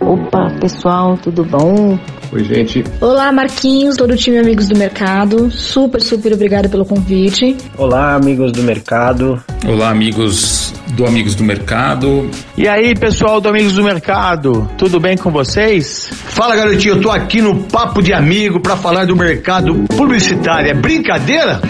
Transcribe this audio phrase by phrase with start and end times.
[0.00, 1.98] Opa, pessoal, tudo bom?
[2.32, 2.84] Oi, gente.
[3.00, 5.50] Olá, Marquinhos, todo o time Amigos do Mercado.
[5.50, 7.56] Super, super obrigado pelo convite.
[7.76, 9.42] Olá, amigos do mercado.
[9.66, 12.28] Olá, amigos do Amigos do Mercado.
[12.56, 16.08] E aí, pessoal do Amigos do Mercado, tudo bem com vocês?
[16.12, 20.70] Fala, garotinho, eu tô aqui no Papo de Amigo para falar do mercado publicitário.
[20.70, 21.60] É brincadeira?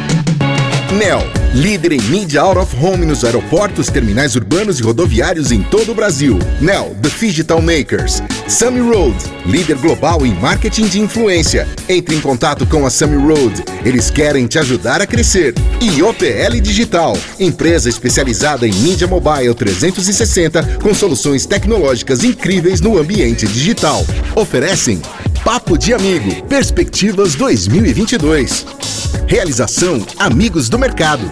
[0.95, 1.23] NEL,
[1.53, 5.95] líder em mídia out of home nos aeroportos, terminais urbanos e rodoviários em todo o
[5.95, 6.39] Brasil.
[6.61, 8.23] NEL, The Digital Makers.
[8.47, 11.67] Sammy Road, líder global em marketing de influência.
[11.89, 15.53] Entre em contato com a Sammy Road, eles querem te ajudar a crescer.
[15.81, 23.49] E OPL Digital, empresa especializada em mídia mobile 360 com soluções tecnológicas incríveis no ambiente
[23.49, 24.07] digital.
[24.37, 25.03] Oferecem
[25.45, 28.84] Papo de Amigo, Perspectivas 2022.
[29.27, 31.23] Realização Amigos do Mercado.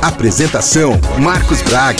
[0.00, 1.98] Apresentação Marcos Braga.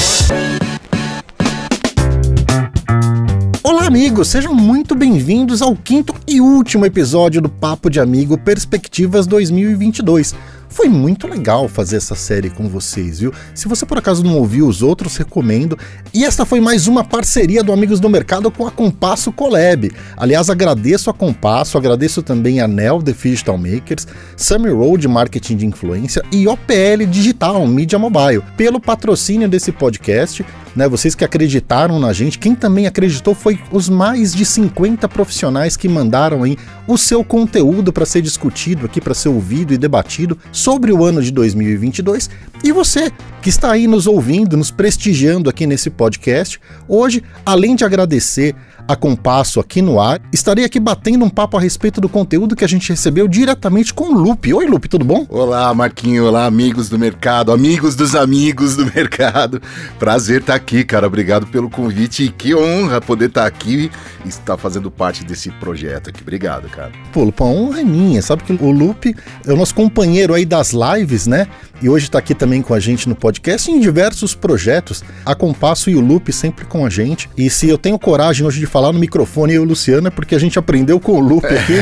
[3.62, 9.26] Olá, amigos, sejam muito bem-vindos ao quinto e último episódio do Papo de Amigo Perspectivas
[9.26, 10.36] 2022.
[10.74, 13.32] Foi muito legal fazer essa série com vocês, viu?
[13.54, 15.78] Se você por acaso não ouviu os outros, recomendo.
[16.12, 19.92] E esta foi mais uma parceria do Amigos do Mercado com a Compasso Collab.
[20.16, 25.64] Aliás, agradeço a Compasso, agradeço também a Nel The Digital Makers, Summer Road Marketing de
[25.64, 30.88] Influência e OPL Digital Media Mobile pelo patrocínio desse podcast né?
[30.88, 35.88] Vocês que acreditaram na gente, quem também acreditou foi os mais de 50 profissionais que
[35.88, 40.92] mandaram aí o seu conteúdo para ser discutido aqui, para ser ouvido e debatido sobre
[40.92, 42.30] o ano de 2022.
[42.62, 43.10] E você
[43.42, 48.54] que está aí nos ouvindo, nos prestigiando aqui nesse podcast, hoje, além de agradecer
[48.86, 50.20] a Compasso aqui no ar.
[50.32, 54.10] Estarei aqui batendo um papo a respeito do conteúdo que a gente recebeu diretamente com
[54.10, 54.52] o Lupe.
[54.52, 55.26] Oi, Lupe, tudo bom?
[55.28, 56.26] Olá, Marquinho.
[56.26, 59.60] Olá, amigos do mercado, amigos dos amigos do mercado.
[59.98, 61.06] Prazer estar aqui, cara.
[61.06, 63.90] Obrigado pelo convite e que honra poder estar aqui
[64.24, 66.20] e estar fazendo parte desse projeto aqui.
[66.22, 66.92] Obrigado, cara.
[67.12, 68.20] Pô, Lupe, a honra é minha.
[68.22, 69.14] Sabe que o Lupe
[69.46, 71.46] é o nosso companheiro aí das lives, né?
[71.82, 75.02] E hoje está aqui também com a gente no podcast em diversos projetos.
[75.24, 77.28] A Compasso e o Lupe sempre com a gente.
[77.36, 80.10] E se eu tenho coragem hoje de falar no microfone eu e o Luciano é
[80.10, 81.74] porque a gente aprendeu com o Lupe aqui.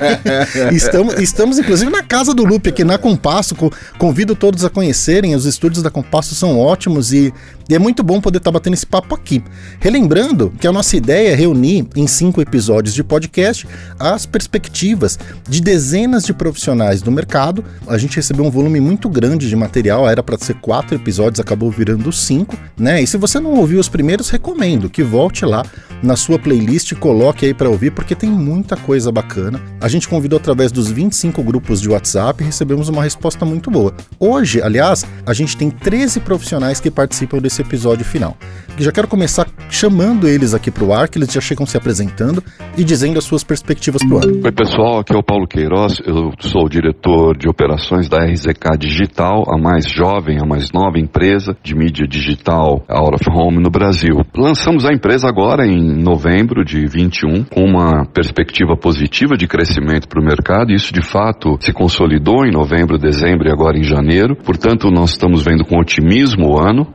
[0.74, 3.54] estamos, estamos, inclusive, na casa do Lupe aqui na Compasso.
[3.98, 5.34] Convido todos a conhecerem.
[5.34, 7.34] Os estúdios da Compasso são ótimos e,
[7.72, 9.42] e é muito bom poder estar tá batendo esse papo aqui.
[9.80, 13.66] Relembrando que a nossa ideia é reunir em cinco episódios de podcast
[13.98, 15.18] as perspectivas
[15.48, 17.64] de dezenas de profissionais do mercado.
[17.86, 21.70] A gente recebeu um volume muito grande de material, era para ser quatro episódios, acabou
[21.70, 23.02] virando cinco, né?
[23.02, 25.64] E se você não ouviu os primeiros, recomendo que volte lá
[26.02, 29.62] na sua playlist, coloque aí para ouvir, porque tem muita coisa bacana.
[29.80, 33.94] A gente convidou através dos 25 grupos de WhatsApp e recebemos uma resposta muito boa.
[34.18, 38.36] Hoje, aliás, a gente tem 13 profissionais que participam desse episódio final.
[38.78, 41.76] E já quero começar chamando eles aqui para o ar, que eles já chegam se
[41.76, 42.42] apresentando
[42.76, 44.40] e dizendo as suas perspectivas para o ano.
[44.44, 48.78] Oi, pessoal, aqui é o Paulo Queiroz, eu sou o diretor de operações da RZK
[48.78, 53.70] Digital, a mais jovem, a mais nova empresa de mídia digital out of home no
[53.70, 54.22] Brasil.
[54.34, 60.20] Lançamos a empresa agora em novembro de 21, com uma perspectiva positiva de crescimento para
[60.20, 60.70] o mercado.
[60.70, 64.36] E isso de fato se consolidou em novembro, dezembro e agora em janeiro.
[64.36, 66.86] Portanto, nós estamos vendo com otimismo o ano.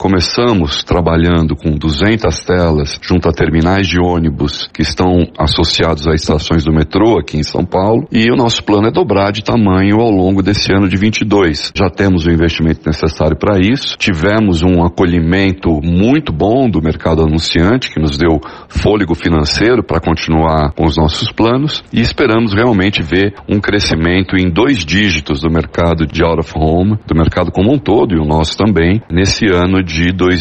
[0.47, 6.63] Começamos trabalhando com 200 telas junto a terminais de ônibus que estão associados a estações
[6.63, 8.07] do metrô aqui em São Paulo.
[8.09, 11.73] E o nosso plano é dobrar de tamanho ao longo desse ano de 22.
[11.75, 13.97] Já temos o investimento necessário para isso.
[13.97, 20.71] Tivemos um acolhimento muito bom do mercado anunciante que nos deu fôlego financeiro para continuar
[20.71, 26.07] com os nossos planos e esperamos realmente ver um crescimento em dois dígitos do mercado
[26.07, 29.83] de out of home, do mercado como um todo e o nosso também, nesse ano
[29.83, 30.36] de 2022.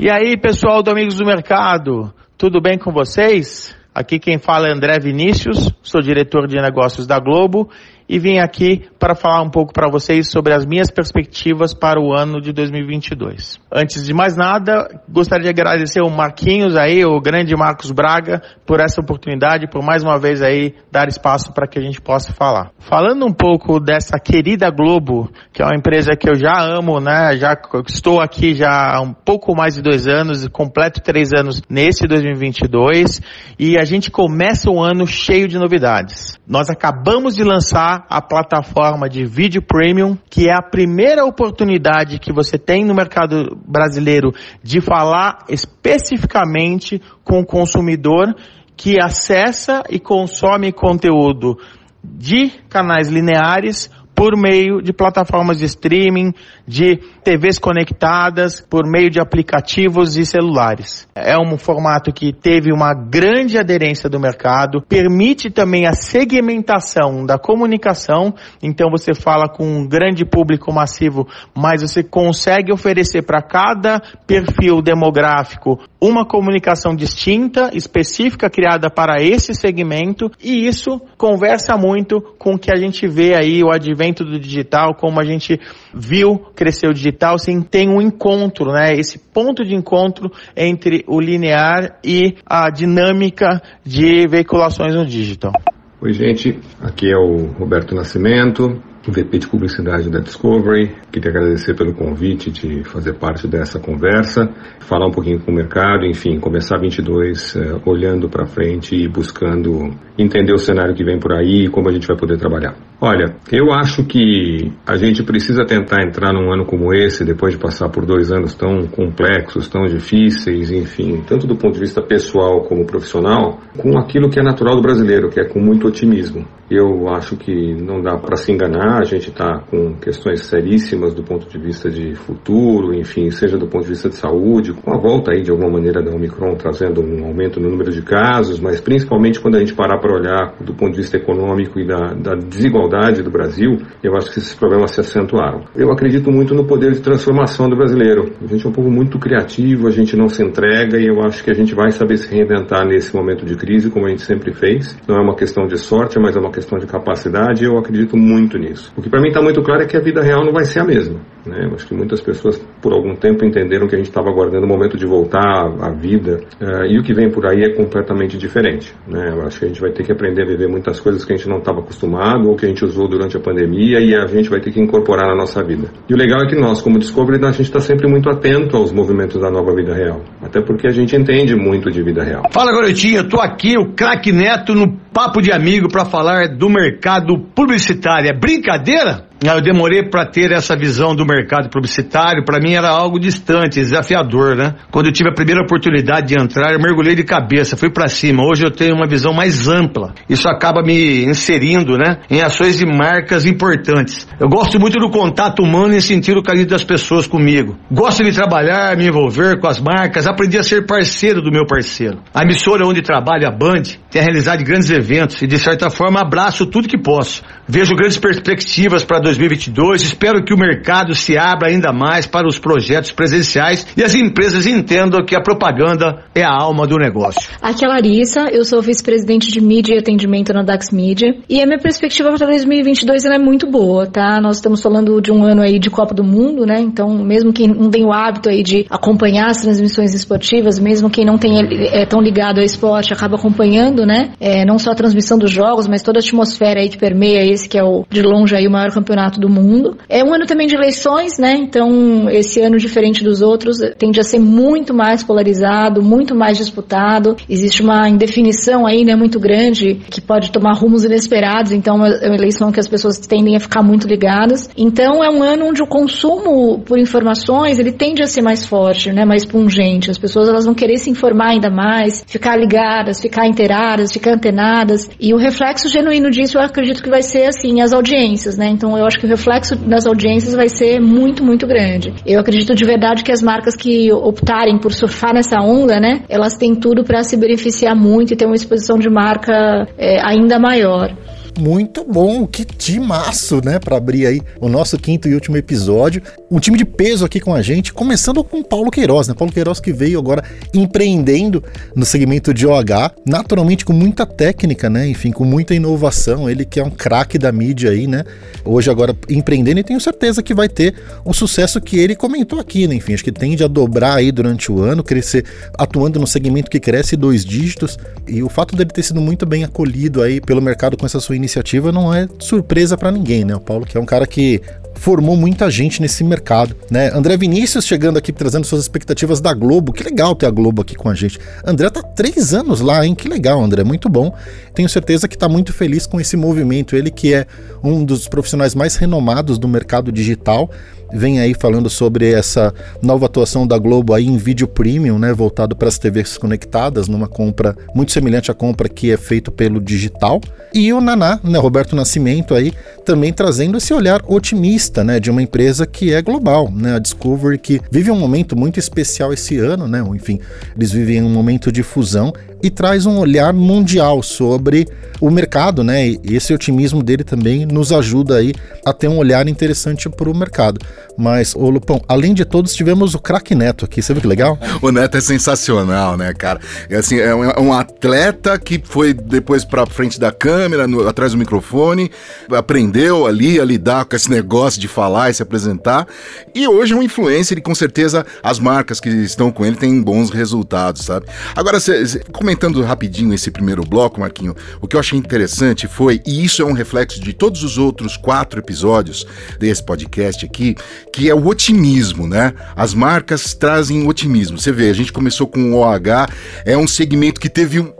[0.00, 3.74] E aí, pessoal do Amigos do Mercado, tudo bem com vocês?
[3.94, 7.70] Aqui quem fala é André Vinícius, sou diretor de negócios da Globo
[8.08, 12.12] e vim aqui para falar um pouco para vocês sobre as minhas perspectivas para o
[12.16, 13.60] ano de 2022.
[13.70, 18.80] Antes de mais nada, gostaria de agradecer o Marquinhos aí, o grande Marcos Braga, por
[18.80, 22.70] essa oportunidade, por mais uma vez aí dar espaço para que a gente possa falar.
[22.78, 27.36] Falando um pouco dessa querida Globo, que é uma empresa que eu já amo, né?
[27.36, 27.56] Já
[27.86, 33.20] estou aqui já há um pouco mais de dois anos, completo três anos nesse 2022
[33.58, 36.38] e a gente começa o ano cheio de novidades.
[36.46, 42.32] Nós acabamos de lançar a plataforma de vídeo premium, que é a primeira oportunidade que
[42.32, 48.34] você tem no mercado brasileiro de falar especificamente com o consumidor
[48.76, 51.58] que acessa e consome conteúdo
[52.02, 56.32] de canais lineares por meio de plataformas de streaming,
[56.66, 61.06] de TVs conectadas, por meio de aplicativos e celulares.
[61.14, 67.38] É um formato que teve uma grande aderência do mercado, permite também a segmentação da
[67.38, 74.00] comunicação, então você fala com um grande público massivo, mas você consegue oferecer para cada
[74.26, 82.54] perfil demográfico uma comunicação distinta, específica, criada para esse segmento, e isso conversa muito com
[82.54, 85.60] o que a gente vê aí, o advento do digital, como a gente
[85.92, 88.94] viu crescer o digital, sem tem um encontro, né?
[88.94, 95.52] Esse ponto de encontro entre o linear e a dinâmica de veiculações no digital.
[96.00, 96.58] Oi, gente.
[96.80, 100.94] Aqui é o Roberto Nascimento, VP de Publicidade da Discovery.
[101.10, 104.48] Queria agradecer pelo convite de fazer parte dessa conversa,
[104.80, 109.90] falar um pouquinho com o mercado, enfim, começar 22 uh, olhando para frente e buscando
[110.18, 112.74] entender o cenário que vem por aí e como a gente vai poder trabalhar.
[113.00, 117.60] Olha, eu acho que a gente precisa tentar entrar num ano como esse, depois de
[117.60, 122.62] passar por dois anos tão complexos, tão difíceis, enfim, tanto do ponto de vista pessoal
[122.62, 126.44] como profissional, com aquilo que é natural do brasileiro, que é com muito otimismo.
[126.68, 131.22] Eu acho que não dá para se enganar, a gente está com questões seríssimas do
[131.22, 134.98] ponto de vista de futuro, enfim, seja do ponto de vista de saúde, com a
[134.98, 138.80] volta aí de alguma maneira da Omicron trazendo um aumento no número de casos, mas
[138.80, 142.34] principalmente quando a gente parar para olhar do ponto de vista econômico e da, da
[142.34, 145.64] desigualdade do Brasil, eu acho que esses problemas se acentuaram.
[145.76, 148.32] Eu acredito muito no poder de transformação do brasileiro.
[148.42, 151.42] A gente é um povo muito criativo, a gente não se entrega e eu acho
[151.42, 154.52] que a gente vai saber se reinventar nesse momento de crise, como a gente sempre
[154.52, 154.96] fez.
[155.06, 158.16] Não é uma questão de sorte, mas é uma questão de capacidade e eu acredito
[158.16, 158.77] muito nisso.
[158.96, 160.80] O que para mim está muito claro é que a vida real não vai ser
[160.80, 161.20] a mesma.
[161.46, 161.70] Né?
[161.74, 164.96] Acho que muitas pessoas por algum tempo entenderam que a gente estava aguardando o momento
[164.96, 168.94] de voltar à vida uh, e o que vem por aí é completamente diferente.
[169.06, 169.34] Né?
[169.46, 171.48] Acho que a gente vai ter que aprender a viver muitas coisas que a gente
[171.48, 174.60] não estava acostumado ou que a gente usou durante a pandemia e a gente vai
[174.60, 175.88] ter que incorporar na nossa vida.
[176.08, 178.92] E o legal é que nós, como Discovery, a gente está sempre muito atento aos
[178.92, 182.42] movimentos da nova vida real, até porque a gente entende muito de vida real.
[182.50, 186.70] Fala garotinha, eu tô aqui, o craque Neto, no Papo de Amigo para falar do
[186.70, 188.30] mercado publicitário.
[188.30, 189.27] É brincadeira?
[189.40, 194.56] Eu demorei para ter essa visão do mercado publicitário, para mim era algo distante, desafiador,
[194.56, 194.74] né?
[194.90, 198.42] Quando eu tive a primeira oportunidade de entrar, eu mergulhei de cabeça, fui para cima.
[198.44, 200.12] Hoje eu tenho uma visão mais ampla.
[200.28, 204.26] Isso acaba me inserindo, né, em ações de marcas importantes.
[204.40, 207.78] Eu gosto muito do contato humano e sentir o carinho das pessoas comigo.
[207.92, 212.18] Gosto de trabalhar, me envolver com as marcas, aprendi a ser parceiro do meu parceiro.
[212.34, 216.66] A emissora onde trabalho, a Band, tem realizado grandes eventos e de certa forma abraço
[216.66, 217.42] tudo que posso.
[217.68, 220.02] Vejo grandes perspectivas para 2022.
[220.02, 224.66] Espero que o mercado se abra ainda mais para os projetos presenciais e as empresas
[224.66, 227.50] entendam que a propaganda é a alma do negócio.
[227.60, 231.60] Aqui é a Larissa, eu sou vice-presidente de mídia e atendimento na Dax Media e
[231.60, 234.40] a minha perspectiva para 2022 é muito boa, tá?
[234.40, 236.80] Nós estamos falando de um ano aí de Copa do Mundo, né?
[236.80, 241.26] Então, mesmo quem não tem o hábito aí de acompanhar as transmissões esportivas, mesmo quem
[241.26, 241.58] não tem
[241.92, 244.30] é tão ligado ao esporte, acaba acompanhando, né?
[244.40, 247.68] É, não só a transmissão dos jogos, mas toda a atmosfera aí que permeia esse
[247.68, 249.96] que é o de longe aí o maior campeonato do mundo.
[250.08, 251.54] É um ano também de eleições, né?
[251.58, 257.36] Então, esse ano diferente dos outros tende a ser muito mais polarizado, muito mais disputado.
[257.48, 261.72] Existe uma indefinição aí, né, muito grande que pode tomar rumos inesperados.
[261.72, 264.70] Então, é uma eleição que as pessoas tendem a ficar muito ligadas.
[264.76, 269.12] Então, é um ano onde o consumo por informações ele tende a ser mais forte,
[269.12, 270.10] né, mais pungente.
[270.10, 275.10] As pessoas elas vão querer se informar ainda mais, ficar ligadas, ficar inteiradas, ficar antenadas.
[275.18, 278.68] E o reflexo genuíno disso, eu acredito que vai ser assim as audiências, né?
[278.68, 282.14] Então, eu acho que o reflexo das audiências vai ser muito, muito grande.
[282.24, 286.54] Eu acredito de verdade que as marcas que optarem por surfar nessa onda, né, elas
[286.56, 291.12] têm tudo para se beneficiar muito e ter uma exposição de marca é, ainda maior.
[291.58, 293.80] Muito bom, que timaço, né?
[293.80, 296.22] Para abrir aí o nosso quinto e último episódio.
[296.48, 299.34] Um time de peso aqui com a gente, começando com Paulo Queiroz, né?
[299.34, 301.62] Paulo Queiroz que veio agora empreendendo
[301.96, 305.08] no segmento de OH, naturalmente com muita técnica, né?
[305.08, 306.48] Enfim, com muita inovação.
[306.48, 308.22] Ele que é um craque da mídia aí, né?
[308.64, 312.86] Hoje agora empreendendo e tenho certeza que vai ter o sucesso que ele comentou aqui,
[312.86, 312.94] né?
[312.94, 315.44] Enfim, acho que tende a dobrar aí durante o ano, crescer
[315.76, 317.98] atuando no segmento que cresce dois dígitos.
[318.28, 321.34] E o fato dele ter sido muito bem acolhido aí pelo mercado com essa sua
[321.34, 321.47] iniciativa
[321.92, 323.54] não é surpresa para ninguém, né?
[323.54, 324.60] O Paulo que é um cara que
[324.98, 327.10] formou muita gente nesse mercado, né?
[327.14, 329.92] André Vinícius chegando aqui trazendo suas expectativas da Globo.
[329.92, 331.38] Que legal ter a Globo aqui com a gente.
[331.64, 333.14] André tá três anos lá, hein?
[333.14, 334.34] Que legal, André, muito bom.
[334.78, 336.94] Tenho certeza que tá muito feliz com esse movimento.
[336.94, 337.48] Ele que é
[337.82, 340.70] um dos profissionais mais renomados do mercado digital
[341.12, 345.74] vem aí falando sobre essa nova atuação da Globo aí em vídeo premium, né, voltado
[345.74, 350.40] para as TVs conectadas, numa compra muito semelhante à compra que é feito pelo digital.
[350.72, 352.72] E o Naná, né, Roberto Nascimento aí,
[353.04, 357.58] também trazendo esse olhar otimista, né, de uma empresa que é global, né, a Discovery
[357.58, 360.38] que vive um momento muito especial esse ano, né, enfim,
[360.76, 362.32] eles vivem um momento de fusão
[362.62, 364.86] e traz um olhar mundial sobre
[365.20, 366.08] o mercado, né?
[366.08, 368.52] E esse otimismo dele também nos ajuda aí
[368.84, 370.80] a ter um olhar interessante para o mercado.
[371.16, 374.56] Mas, ô Lupão, além de todos, tivemos o craque Neto aqui, você viu que legal?
[374.80, 376.60] o Neto é sensacional, né, cara?
[376.88, 381.32] É, assim, é, um, é atleta que foi depois para frente da câmera, no, atrás
[381.32, 382.10] do microfone,
[382.50, 386.06] aprendeu ali a lidar com esse negócio de falar e se apresentar.
[386.54, 390.00] E hoje é um influencer e com certeza as marcas que estão com ele têm
[390.00, 391.26] bons resultados, sabe?
[391.56, 392.04] Agora, cê,
[392.48, 396.62] cê, comentando rapidinho esse primeiro bloco, Marquinho, o que eu achei interessante foi, e isso
[396.62, 399.26] é um reflexo de todos os outros quatro episódios
[399.58, 400.74] desse podcast aqui,
[401.12, 402.54] que é o otimismo, né?
[402.74, 404.58] As marcas trazem otimismo.
[404.58, 406.28] Você vê, a gente começou com o OH,
[406.64, 407.92] é um segmento que teve um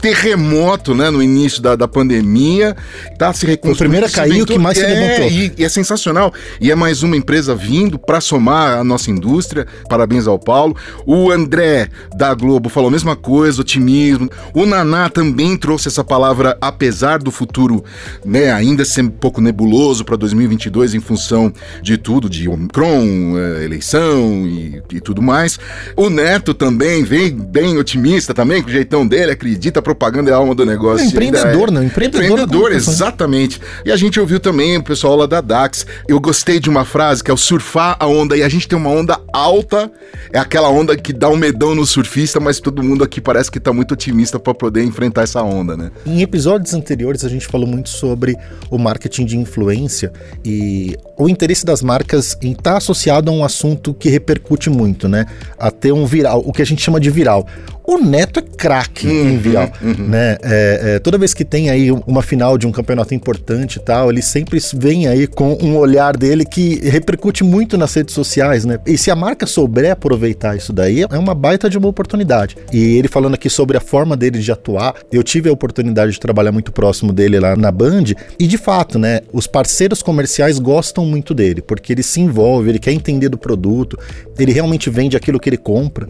[0.00, 2.76] terremoto, né, no início da, da pandemia,
[3.18, 3.74] tá se reconstruindo.
[3.74, 5.30] O primeiro a cair, o que mais é, se levantou.
[5.30, 6.32] E, e, é sensacional.
[6.60, 9.66] E é mais uma empresa vindo para somar a nossa indústria.
[9.88, 10.76] Parabéns ao Paulo.
[11.06, 14.30] O André da Globo falou a mesma coisa, otimismo.
[14.54, 17.84] O Naná também trouxe essa palavra, apesar do futuro,
[18.24, 23.64] né, ainda ser um pouco nebuloso para 2022 em função de tudo, de Omicron, eh,
[23.64, 25.58] eleição e, e tudo mais.
[25.96, 30.34] O Neto também vem bem otimista também, com o jeitão dele, acredita, a propaganda é
[30.34, 31.04] a alma do negócio.
[31.04, 31.72] É empreendedor, é...
[31.72, 31.82] não?
[31.82, 33.60] Empreendedor, empreendedor exatamente.
[33.84, 35.86] E a gente ouviu também o pessoal lá da DAX.
[36.06, 38.36] Eu gostei de uma frase que é o surfar a onda.
[38.36, 39.90] E a gente tem uma onda alta,
[40.32, 43.58] é aquela onda que dá um medão no surfista, mas todo mundo aqui parece que
[43.58, 45.90] tá muito otimista para poder enfrentar essa onda, né?
[46.06, 48.36] Em episódios anteriores a gente falou muito sobre
[48.70, 50.12] o marketing de influência
[50.44, 55.08] e o interesse das marcas em estar tá associado a um assunto que repercute muito,
[55.08, 55.26] né?
[55.58, 57.46] A ter um viral, o que a gente chama de viral.
[57.88, 60.08] O Neto é craque uhum, em viral, uhum.
[60.08, 60.36] né?
[60.42, 64.10] É, é, toda vez que tem aí uma final de um campeonato importante e tal,
[64.10, 68.78] ele sempre vem aí com um olhar dele que repercute muito nas redes sociais, né?
[68.86, 72.58] E se a marca souber aproveitar isso daí, é uma baita de uma oportunidade.
[72.70, 76.20] E ele falando aqui sobre a forma dele de atuar, eu tive a oportunidade de
[76.20, 78.04] trabalhar muito próximo dele lá na Band,
[78.38, 82.78] e de fato, né, os parceiros comerciais gostam muito dele, porque ele se envolve, ele
[82.78, 83.98] quer entender do produto,
[84.38, 86.06] ele realmente vende aquilo que ele compra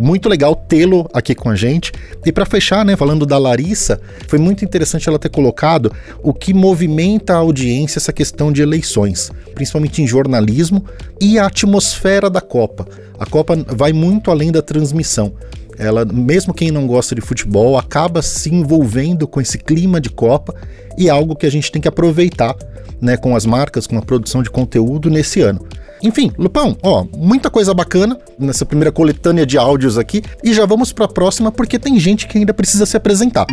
[0.00, 1.92] muito legal tê-lo aqui com a gente.
[2.24, 5.92] E para fechar, né, falando da Larissa, foi muito interessante ela ter colocado
[6.22, 10.84] o que movimenta a audiência essa questão de eleições, principalmente em jornalismo
[11.20, 12.86] e a atmosfera da Copa.
[13.18, 15.34] A Copa vai muito além da transmissão.
[15.80, 20.54] Ela, mesmo quem não gosta de futebol, acaba se envolvendo com esse clima de Copa
[20.98, 22.54] e é algo que a gente tem que aproveitar,
[23.00, 25.66] né, com as marcas, com a produção de conteúdo nesse ano.
[26.02, 30.92] Enfim, Lupão, ó, muita coisa bacana nessa primeira coletânea de áudios aqui e já vamos
[30.92, 33.46] para a próxima porque tem gente que ainda precisa se apresentar.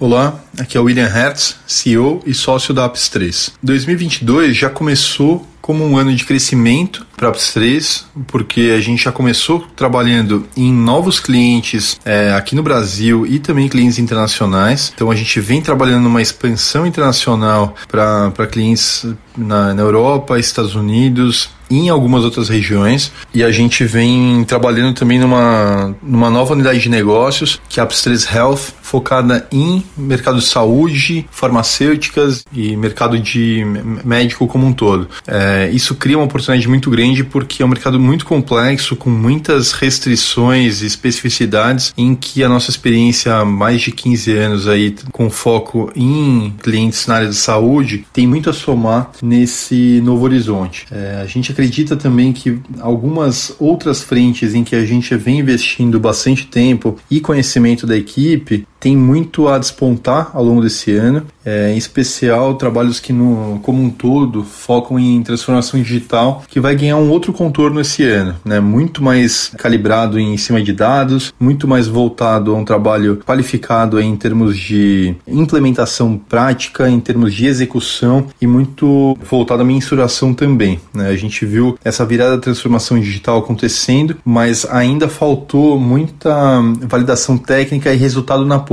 [0.00, 3.52] Olá, aqui é o William Hertz, CEO e sócio da Apps 3.
[3.62, 9.12] 2022 já começou como um ano de crescimento para a 3, porque a gente já
[9.12, 14.92] começou trabalhando em novos clientes é, aqui no Brasil e também clientes internacionais.
[14.92, 21.50] Então a gente vem trabalhando numa expansão internacional para clientes na, na Europa, Estados Unidos
[21.72, 23.10] e em algumas outras regiões.
[23.32, 27.86] E a gente vem trabalhando também numa, numa nova unidade de negócios, que é a
[27.86, 33.64] 3 Health, focada em mercado de saúde, farmacêuticas e mercado de
[34.04, 35.08] médico como um todo.
[35.26, 39.72] É, isso cria uma oportunidade muito grande porque é um mercado muito complexo, com muitas
[39.72, 45.30] restrições e especificidades, em que a nossa experiência há mais de 15 anos aí, com
[45.30, 50.86] foco em clientes na área de saúde, tem muito a somar nesse novo horizonte.
[50.90, 56.00] É, a gente acredita também que algumas outras frentes em que a gente vem investindo
[56.00, 61.72] bastante tempo e conhecimento da equipe tem muito a despontar ao longo desse ano, é,
[61.72, 66.96] em especial trabalhos que, no, como um todo, focam em transformação digital, que vai ganhar
[66.96, 68.58] um outro contorno esse ano, né?
[68.58, 74.16] muito mais calibrado em cima de dados, muito mais voltado a um trabalho qualificado em
[74.16, 80.80] termos de implementação prática, em termos de execução e muito voltado à mensuração também.
[80.92, 81.08] Né?
[81.08, 87.94] A gente viu essa virada da transformação digital acontecendo, mas ainda faltou muita validação técnica
[87.94, 88.71] e resultado na.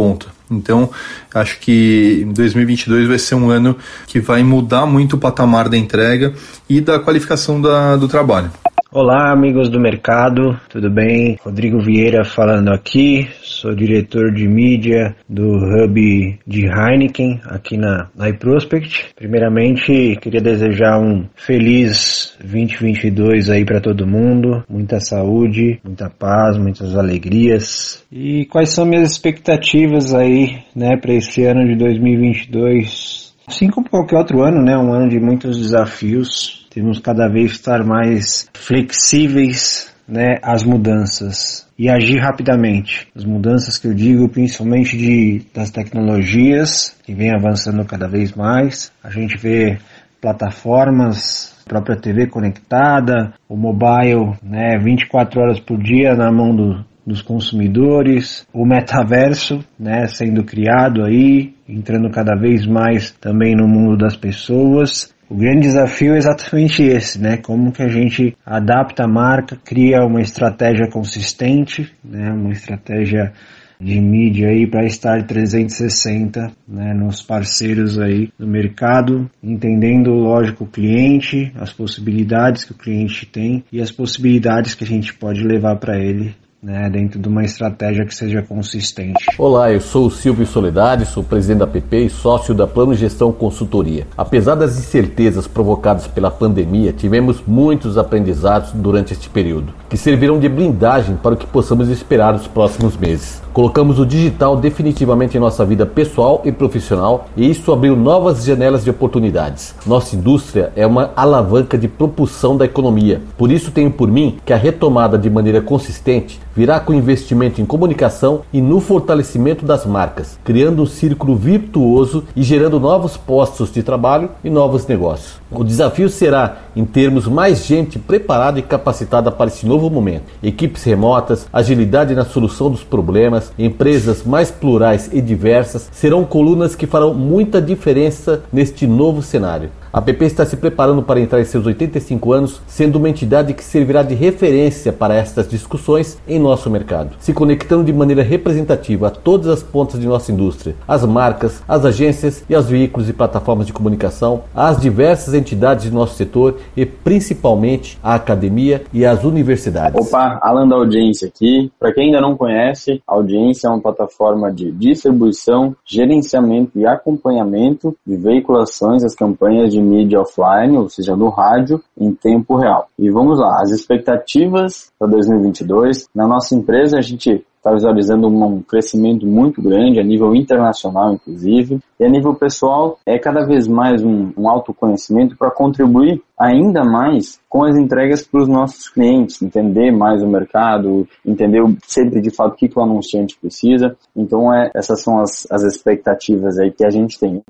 [0.52, 0.90] Então,
[1.34, 3.76] acho que 2022 vai ser um ano
[4.08, 6.34] que vai mudar muito o patamar da entrega
[6.68, 8.52] e da qualificação da, do trabalho.
[8.92, 11.38] Olá, amigos do mercado, tudo bem?
[11.44, 18.30] Rodrigo Vieira falando aqui, sou diretor de mídia do Hub de Heineken aqui na, na
[18.30, 19.14] iProspect.
[19.16, 26.96] Primeiramente, queria desejar um feliz 2022 aí para todo mundo, muita saúde, muita paz, muitas
[26.96, 28.04] alegrias.
[28.12, 33.36] E quais são minhas expectativas aí, né, para esse ano de 2022?
[33.48, 37.84] Assim como qualquer outro ano, né, um ano de muitos desafios, temos cada vez estar
[37.84, 43.08] mais flexíveis né, às mudanças e agir rapidamente.
[43.16, 48.92] As mudanças que eu digo, principalmente de, das tecnologias, que vem avançando cada vez mais.
[49.04, 49.78] A gente vê
[50.20, 57.22] plataformas, própria TV conectada, o mobile, né, 24 horas por dia na mão do, dos
[57.22, 64.18] consumidores, o metaverso, né, sendo criado aí, entrando cada vez mais também no mundo das
[64.18, 67.38] pessoas o grande desafio é exatamente esse, né?
[67.38, 72.32] Como que a gente adapta a marca, cria uma estratégia consistente, né?
[72.32, 73.32] Uma estratégia
[73.80, 80.68] de mídia aí para estar 360 né, nos parceiros aí do mercado, entendendo, lógico, o
[80.68, 85.78] cliente, as possibilidades que o cliente tem e as possibilidades que a gente pode levar
[85.78, 89.26] para ele né, dentro de uma estratégia que seja consistente.
[89.38, 93.32] Olá, eu sou o Silvio Soledade, sou presidente da PP e sócio da Plano Gestão
[93.32, 94.06] Consultoria.
[94.18, 100.50] Apesar das incertezas provocadas pela pandemia, tivemos muitos aprendizados durante este período, que servirão de
[100.50, 103.42] blindagem para o que possamos esperar nos próximos meses.
[103.54, 108.84] Colocamos o digital definitivamente em nossa vida pessoal e profissional e isso abriu novas janelas
[108.84, 109.74] de oportunidades.
[109.86, 113.22] Nossa indústria é uma alavanca de propulsão da economia.
[113.38, 117.66] Por isso tenho por mim que a retomada de maneira consistente virá com investimento em
[117.66, 123.84] comunicação e no fortalecimento das marcas, criando um círculo virtuoso e gerando novos postos de
[123.84, 125.40] trabalho e novos negócios.
[125.52, 130.26] O desafio será em termos mais gente preparada e capacitada para esse novo momento.
[130.44, 136.86] Equipes remotas, agilidade na solução dos problemas, empresas mais plurais e diversas serão colunas que
[136.86, 139.72] farão muita diferença neste novo cenário.
[139.92, 143.64] A PP está se preparando para entrar em seus 85 anos, sendo uma entidade que
[143.64, 149.10] servirá de referência para estas discussões em nosso mercado, se conectando de maneira representativa a
[149.10, 153.66] todas as pontas de nossa indústria, as marcas, as agências e aos veículos e plataformas
[153.66, 160.00] de comunicação, as diversas entidades de nosso setor e principalmente a academia e as universidades.
[160.00, 161.72] Opa, Alan da Audiência aqui.
[161.80, 167.96] Para quem ainda não conhece, a Audiência é uma plataforma de distribuição, gerenciamento e acompanhamento
[168.06, 172.88] de veiculações das campanhas de de mídia offline, ou seja, no rádio, em tempo real.
[172.98, 176.08] E vamos lá, as expectativas para 2022.
[176.14, 181.80] Na nossa empresa, a gente está visualizando um crescimento muito grande a nível internacional, inclusive,
[182.00, 187.38] e a nível pessoal é cada vez mais um, um autoconhecimento para contribuir ainda mais
[187.50, 192.54] com as entregas para os nossos clientes, entender mais o mercado, entender sempre de fato
[192.54, 193.98] o que, que o anunciante precisa.
[194.16, 197.44] Então, é, essas são as, as expectativas aí que a gente tem.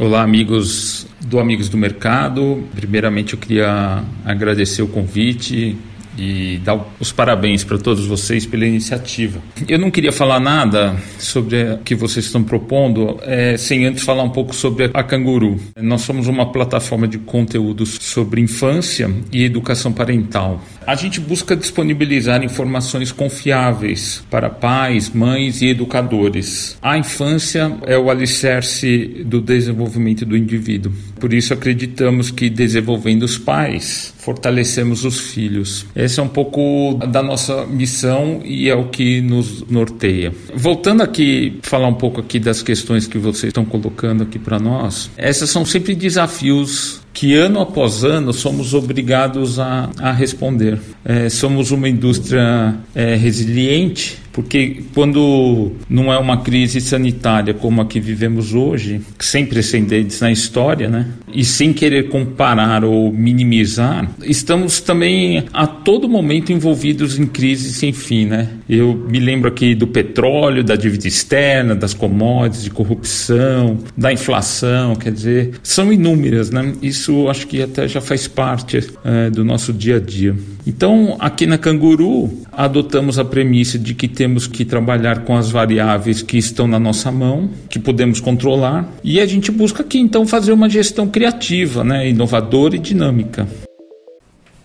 [0.00, 2.64] Olá, amigos do Amigos do Mercado.
[2.74, 5.78] Primeiramente, eu queria agradecer o convite
[6.16, 9.40] e dar os parabéns para todos vocês pela iniciativa.
[9.68, 14.22] Eu não queria falar nada sobre o que vocês estão propondo é, sem antes falar
[14.22, 15.60] um pouco sobre a Canguru.
[15.76, 20.62] Nós somos uma plataforma de conteúdos sobre infância e educação parental.
[20.86, 26.76] A gente busca disponibilizar informações confiáveis para pais, mães e educadores.
[26.82, 30.92] A infância é o alicerce do desenvolvimento do indivíduo.
[31.18, 35.86] Por isso acreditamos que desenvolvendo os pais, fortalecemos os filhos.
[36.04, 40.34] Essa é um pouco da nossa missão e é o que nos norteia.
[40.54, 45.10] Voltando aqui, falar um pouco aqui das questões que vocês estão colocando aqui para nós.
[45.16, 50.78] Essas são sempre desafios que ano após ano somos obrigados a, a responder.
[51.02, 57.86] É, somos uma indústria é, resiliente, porque quando não é uma crise sanitária como a
[57.86, 61.06] que vivemos hoje, sem precedentes na história, né?
[61.32, 67.92] E sem querer comparar ou minimizar, estamos também a todo momento envolvidos em crises sem
[67.92, 68.48] fim, né?
[68.68, 74.96] Eu me lembro aqui do petróleo, da dívida externa, das commodities, de corrupção, da inflação,
[74.96, 76.72] quer dizer, são inúmeras, né?
[76.82, 80.34] Isso acho que até já faz parte é, do nosso dia a dia.
[80.66, 86.22] Então, aqui na Canguru, adotamos a premissa de que temos que trabalhar com as variáveis
[86.22, 90.50] que estão na nossa mão, que podemos controlar, e a gente busca aqui então fazer
[90.50, 93.46] uma gestão criativa, né, inovadora e dinâmica.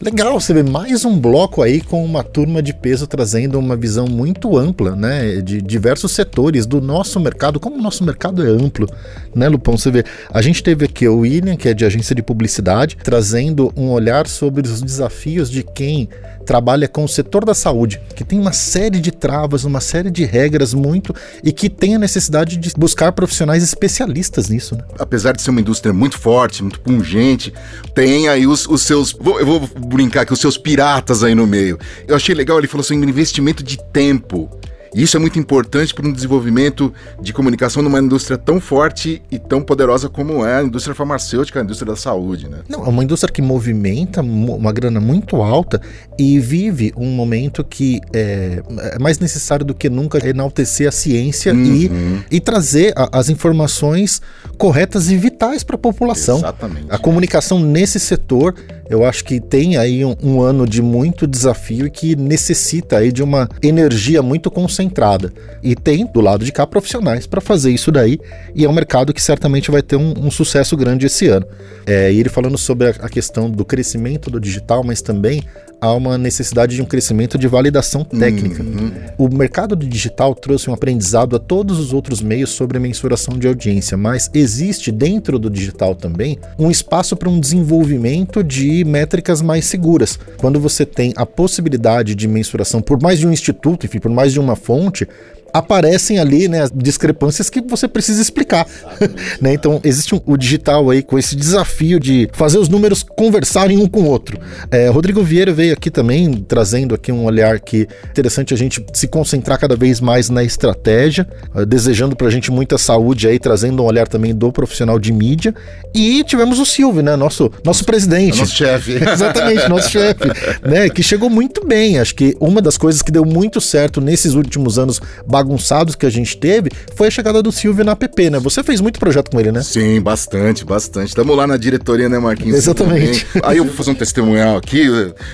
[0.01, 4.07] Legal, você vê mais um bloco aí com uma turma de peso trazendo uma visão
[4.07, 8.87] muito ampla, né, de diversos setores do nosso mercado, como o nosso mercado é amplo,
[9.35, 9.77] né, Lupão?
[9.77, 13.73] Você vê, a gente teve aqui o William, que é de agência de publicidade, trazendo
[13.75, 16.07] um olhar sobre os desafios de quem
[16.45, 20.25] trabalha com o setor da saúde, que tem uma série de travas, uma série de
[20.25, 24.75] regras muito e que tem a necessidade de buscar profissionais especialistas nisso.
[24.75, 24.83] Né?
[24.97, 27.53] Apesar de ser uma indústria muito forte, muito pungente,
[27.93, 29.13] tem aí os, os seus.
[29.39, 31.77] Eu vou brincar aqui, os seus piratas aí no meio.
[32.07, 34.49] Eu achei legal, ele falou assim: investimento de tempo.
[34.93, 39.37] E isso é muito importante para um desenvolvimento de comunicação numa indústria tão forte e
[39.37, 42.59] tão poderosa como é a indústria farmacêutica, a indústria da saúde, né?
[42.67, 45.81] Não, é uma indústria que movimenta uma grana muito alta
[46.17, 48.61] e vive um momento que é,
[48.93, 52.21] é mais necessário do que nunca enaltecer a ciência uhum.
[52.31, 54.21] e, e trazer a, as informações
[54.57, 56.39] corretas e vitais para a população.
[56.39, 56.87] Exatamente.
[56.89, 58.55] A comunicação nesse setor,
[58.89, 63.11] eu acho que tem aí um, um ano de muito desafio e que necessita aí
[63.11, 65.31] de uma energia muito concentrada concentrada.
[65.61, 68.19] E tem do lado de cá profissionais para fazer isso daí,
[68.55, 71.45] e é um mercado que certamente vai ter um, um sucesso grande esse ano.
[71.85, 75.43] É, e ele falando sobre a, a questão do crescimento do digital, mas também
[75.81, 78.61] há uma necessidade de um crescimento de validação técnica.
[78.63, 78.91] Uhum.
[79.17, 83.47] O mercado do digital trouxe um aprendizado a todos os outros meios sobre mensuração de
[83.47, 89.65] audiência, mas existe dentro do digital também um espaço para um desenvolvimento de métricas mais
[89.65, 90.19] seguras.
[90.37, 94.33] Quando você tem a possibilidade de mensuração por mais de um instituto, enfim, por mais
[94.33, 95.07] de uma fonte,
[95.53, 98.67] aparecem ali, né, discrepâncias que você precisa explicar,
[99.41, 99.53] né?
[99.53, 103.87] Então existe um, o digital aí com esse desafio de fazer os números conversarem um
[103.87, 104.39] com o outro.
[104.71, 108.83] É, Rodrigo Vieira veio aqui também trazendo aqui um olhar que é interessante a gente
[108.93, 113.83] se concentrar cada vez mais na estratégia, uh, desejando pra gente muita saúde aí, trazendo
[113.83, 115.53] um olhar também do profissional de mídia.
[115.93, 120.25] E tivemos o Silvio, né, nosso nosso presidente, nosso chefe, exatamente, nosso chefe,
[120.63, 121.99] né, que chegou muito bem.
[121.99, 125.01] Acho que uma das coisas que deu muito certo nesses últimos anos
[125.39, 128.39] bagunçados que a gente teve foi a chegada do Silvio na app, né?
[128.39, 129.61] Você fez muito projeto com ele, né?
[129.61, 131.09] Sim, bastante, bastante.
[131.09, 132.57] Estamos lá na diretoria, né, Marquinhos?
[132.57, 133.25] Exatamente.
[133.43, 134.87] Aí eu vou fazer um testemunhal aqui.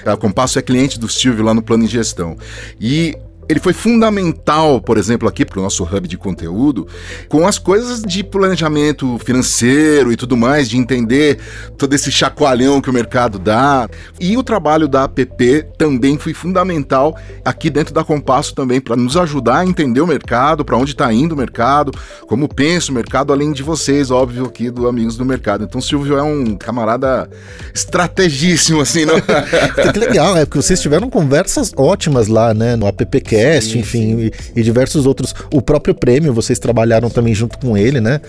[0.05, 2.37] A Compasso é cliente do Silvio lá no plano de gestão.
[2.79, 3.15] E
[3.47, 6.87] ele foi fundamental, por exemplo, aqui para o nosso hub de conteúdo,
[7.29, 11.39] com as coisas de planejamento financeiro e tudo mais, de entender
[11.77, 13.87] todo esse chacoalhão que o mercado dá.
[14.19, 19.15] E o trabalho da app também foi fundamental aqui dentro da Compasso também, para nos
[19.15, 21.91] ajudar a entender o mercado, para onde está indo o mercado,
[22.27, 25.63] como pensa o mercado, além de vocês, óbvio, aqui do Amigos do Mercado.
[25.63, 27.29] Então, o Silvio é um camarada
[27.73, 29.15] estrategíssimo, assim, não?
[29.93, 34.17] que legal, é porque vocês tiveram conversas ótimas lá, né, no appcast podcast, sim, enfim,
[34.17, 34.31] sim.
[34.55, 35.33] E, e, diversos outros.
[35.53, 38.21] O próprio prêmio, vocês trabalharam também junto com ele, né?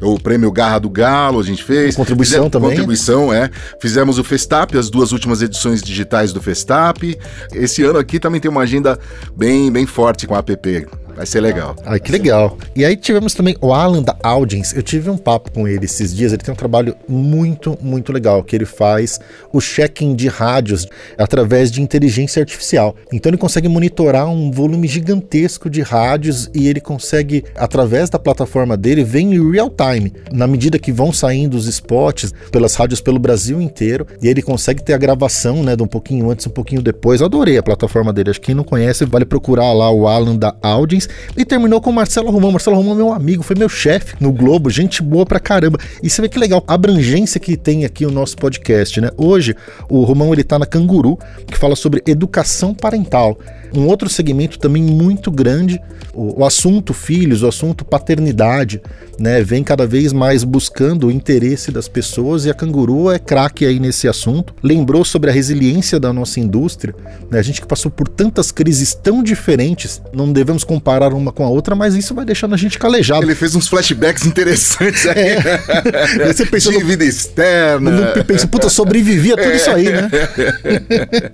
[0.00, 1.96] O prêmio Garra do Galo a gente fez.
[1.96, 2.70] Contribuição Fizemos, também.
[2.70, 3.50] Contribuição, é.
[3.80, 7.18] Fizemos o Festap, as duas últimas edições digitais do Festap.
[7.52, 8.98] Esse ano aqui também tem uma agenda
[9.36, 10.86] bem, bem forte com a app.
[11.14, 11.76] Vai ser legal.
[11.84, 12.56] Ai, que legal.
[12.74, 14.74] E aí tivemos também o Alan da Audience.
[14.74, 16.32] Eu tive um papo com ele esses dias.
[16.32, 19.18] Ele tem um trabalho muito, muito legal, que ele faz
[19.52, 20.86] o check-in de rádios
[21.18, 22.94] através de inteligência artificial.
[23.12, 28.76] Então ele consegue monitorar um volume gigantesco de rádios e ele consegue, através da plataforma
[28.76, 33.18] dele, vem em real time, na medida que vão saindo os spots pelas rádios pelo
[33.18, 36.82] Brasil inteiro, e ele consegue ter a gravação, né, de um pouquinho antes, um pouquinho
[36.82, 37.20] depois.
[37.20, 38.30] Eu adorei a plataforma dele.
[38.30, 40.99] Acho que quem não conhece, vale procurar lá o Alan da Audience
[41.36, 42.52] e terminou com o Marcelo Romão.
[42.52, 45.78] Marcelo Romão é meu amigo, foi meu chefe no Globo, gente boa pra caramba.
[46.02, 49.10] E você vê que legal, a abrangência que tem aqui o nosso podcast, né?
[49.16, 49.54] Hoje,
[49.88, 53.38] o Romão ele tá na Canguru, que fala sobre educação parental.
[53.74, 55.80] Um outro segmento também muito grande,
[56.12, 58.80] o, o assunto filhos, o assunto paternidade,
[59.18, 59.42] né?
[59.42, 63.78] Vem cada vez mais buscando o interesse das pessoas e a Canguru é craque aí
[63.78, 64.54] nesse assunto.
[64.62, 66.94] Lembrou sobre a resiliência da nossa indústria,
[67.30, 67.38] né?
[67.38, 71.48] A gente que passou por tantas crises tão diferentes, não devemos comparar uma com a
[71.48, 73.24] outra, mas isso vai deixando a gente calejado.
[73.24, 75.18] Ele fez uns flashbacks interessantes aí.
[75.18, 76.32] É.
[76.32, 78.12] Você pensa de vida externa.
[78.26, 79.56] Pensa, puta, sobrevivia tudo é.
[79.56, 80.10] isso aí, né?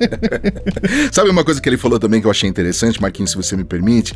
[1.13, 3.63] Sabe uma coisa que ele falou também que eu achei interessante, Marquinhos, se você me
[3.63, 4.13] permite?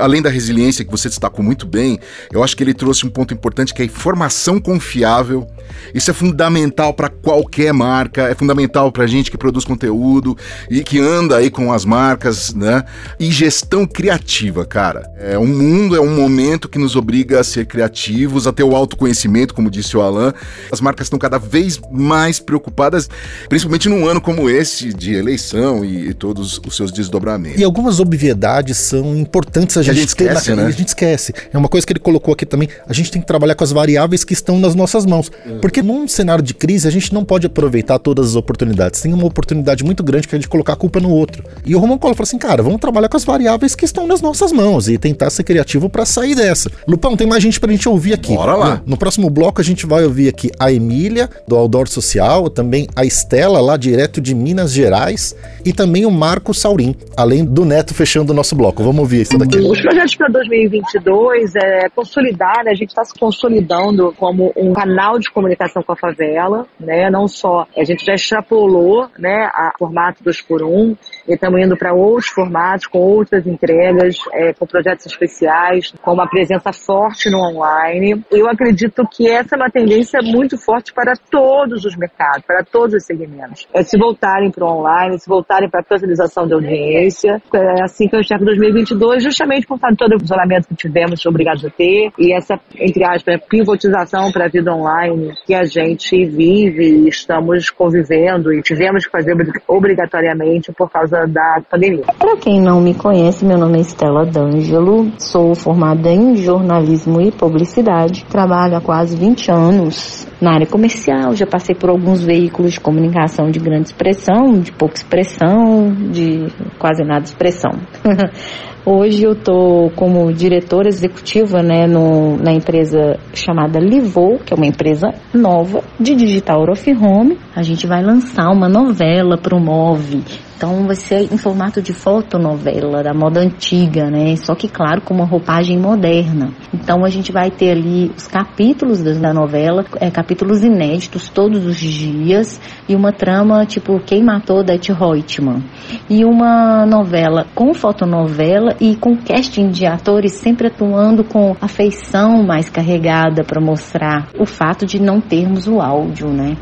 [0.00, 1.98] Além da resiliência que você destacou muito bem,
[2.32, 5.46] eu acho que ele trouxe um ponto importante que é a informação confiável.
[5.94, 10.36] Isso é fundamental para qualquer marca, é fundamental para gente que produz conteúdo
[10.68, 12.84] e que anda aí com as marcas, né?
[13.18, 15.08] E gestão criativa, cara.
[15.18, 18.74] É um mundo, é um momento que nos obriga a ser criativos, a ter o
[18.74, 20.34] autoconhecimento, como disse o Alan.
[20.70, 23.08] As marcas estão cada vez mais preocupadas,
[23.48, 27.51] principalmente num ano como esse de eleição e, e todos os seus desdobramentos.
[27.56, 30.62] E algumas obviedades são importantes a gente, a gente esquece, ter na...
[30.62, 30.68] né?
[30.68, 31.32] A gente esquece.
[31.52, 32.68] É uma coisa que ele colocou aqui também.
[32.86, 35.30] A gente tem que trabalhar com as variáveis que estão nas nossas mãos.
[35.46, 35.60] Uhum.
[35.60, 39.00] Porque num cenário de crise, a gente não pode aproveitar todas as oportunidades.
[39.00, 41.44] Tem uma oportunidade muito grande que é a gente colocar a culpa no outro.
[41.64, 44.20] E o Roman Collor falou assim, cara, vamos trabalhar com as variáveis que estão nas
[44.20, 46.70] nossas mãos e tentar ser criativo para sair dessa.
[46.86, 48.34] Lupão, tem mais gente pra gente ouvir aqui.
[48.34, 48.82] Bora lá.
[48.84, 52.86] No, no próximo bloco a gente vai ouvir aqui a Emília, do Outdoor Social, também
[52.94, 55.34] a Estela, lá direto de Minas Gerais,
[55.64, 58.82] e também o Marco Saurim, além do Neto fechando o nosso bloco.
[58.82, 59.58] Vamos ouvir isso daqui.
[59.58, 62.72] Os projetos para 2022 é consolidar, né?
[62.72, 67.10] a gente está se consolidando como um canal de comunicação com a favela, né?
[67.10, 70.96] Não só, a gente já extrapolou, né, a formato 2 por 1 um,
[71.28, 76.28] e estamos indo para outros formatos, com outras entregas, é, com projetos especiais, com uma
[76.28, 78.24] presença forte no online.
[78.30, 82.94] Eu acredito que essa é uma tendência muito forte para todos os mercados, para todos
[82.94, 83.66] os segmentos.
[83.72, 87.31] É se voltarem para o online, se voltarem para a personalização de audiência.
[87.54, 91.70] É assim que eu enxergo 2022, justamente por todo o isolamento que tivemos obrigados a
[91.70, 97.08] ter e essa, entre aspas, pivotização para a vida online que a gente vive e
[97.08, 99.34] estamos convivendo e tivemos que fazer
[99.68, 102.04] obrigatoriamente por causa da pandemia.
[102.18, 107.30] Para quem não me conhece, meu nome é Estela D'Angelo, sou formada em jornalismo e
[107.30, 112.80] publicidade, trabalho há quase 20 anos na área comercial, já passei por alguns veículos de
[112.80, 117.70] comunicação de grande expressão, de pouca expressão, de quase nada expressão.
[118.84, 124.66] Hoje eu estou como diretora executiva né, no, na empresa chamada Livou, que é uma
[124.66, 127.38] empresa nova de digital out of home.
[127.54, 130.24] A gente vai lançar uma novela para o Move.
[130.62, 134.36] Então vai ser em formato de fotonovela da moda antiga, né?
[134.36, 136.52] Só que claro com uma roupagem moderna.
[136.72, 141.76] Então a gente vai ter ali os capítulos da novela, é, capítulos inéditos todos os
[141.80, 145.64] dias e uma trama tipo Quem Matou Death Reutemann.
[146.08, 152.44] E uma novela com fotonovela e com casting de atores sempre atuando com a feição
[152.44, 156.56] mais carregada para mostrar o fato de não termos o áudio, né?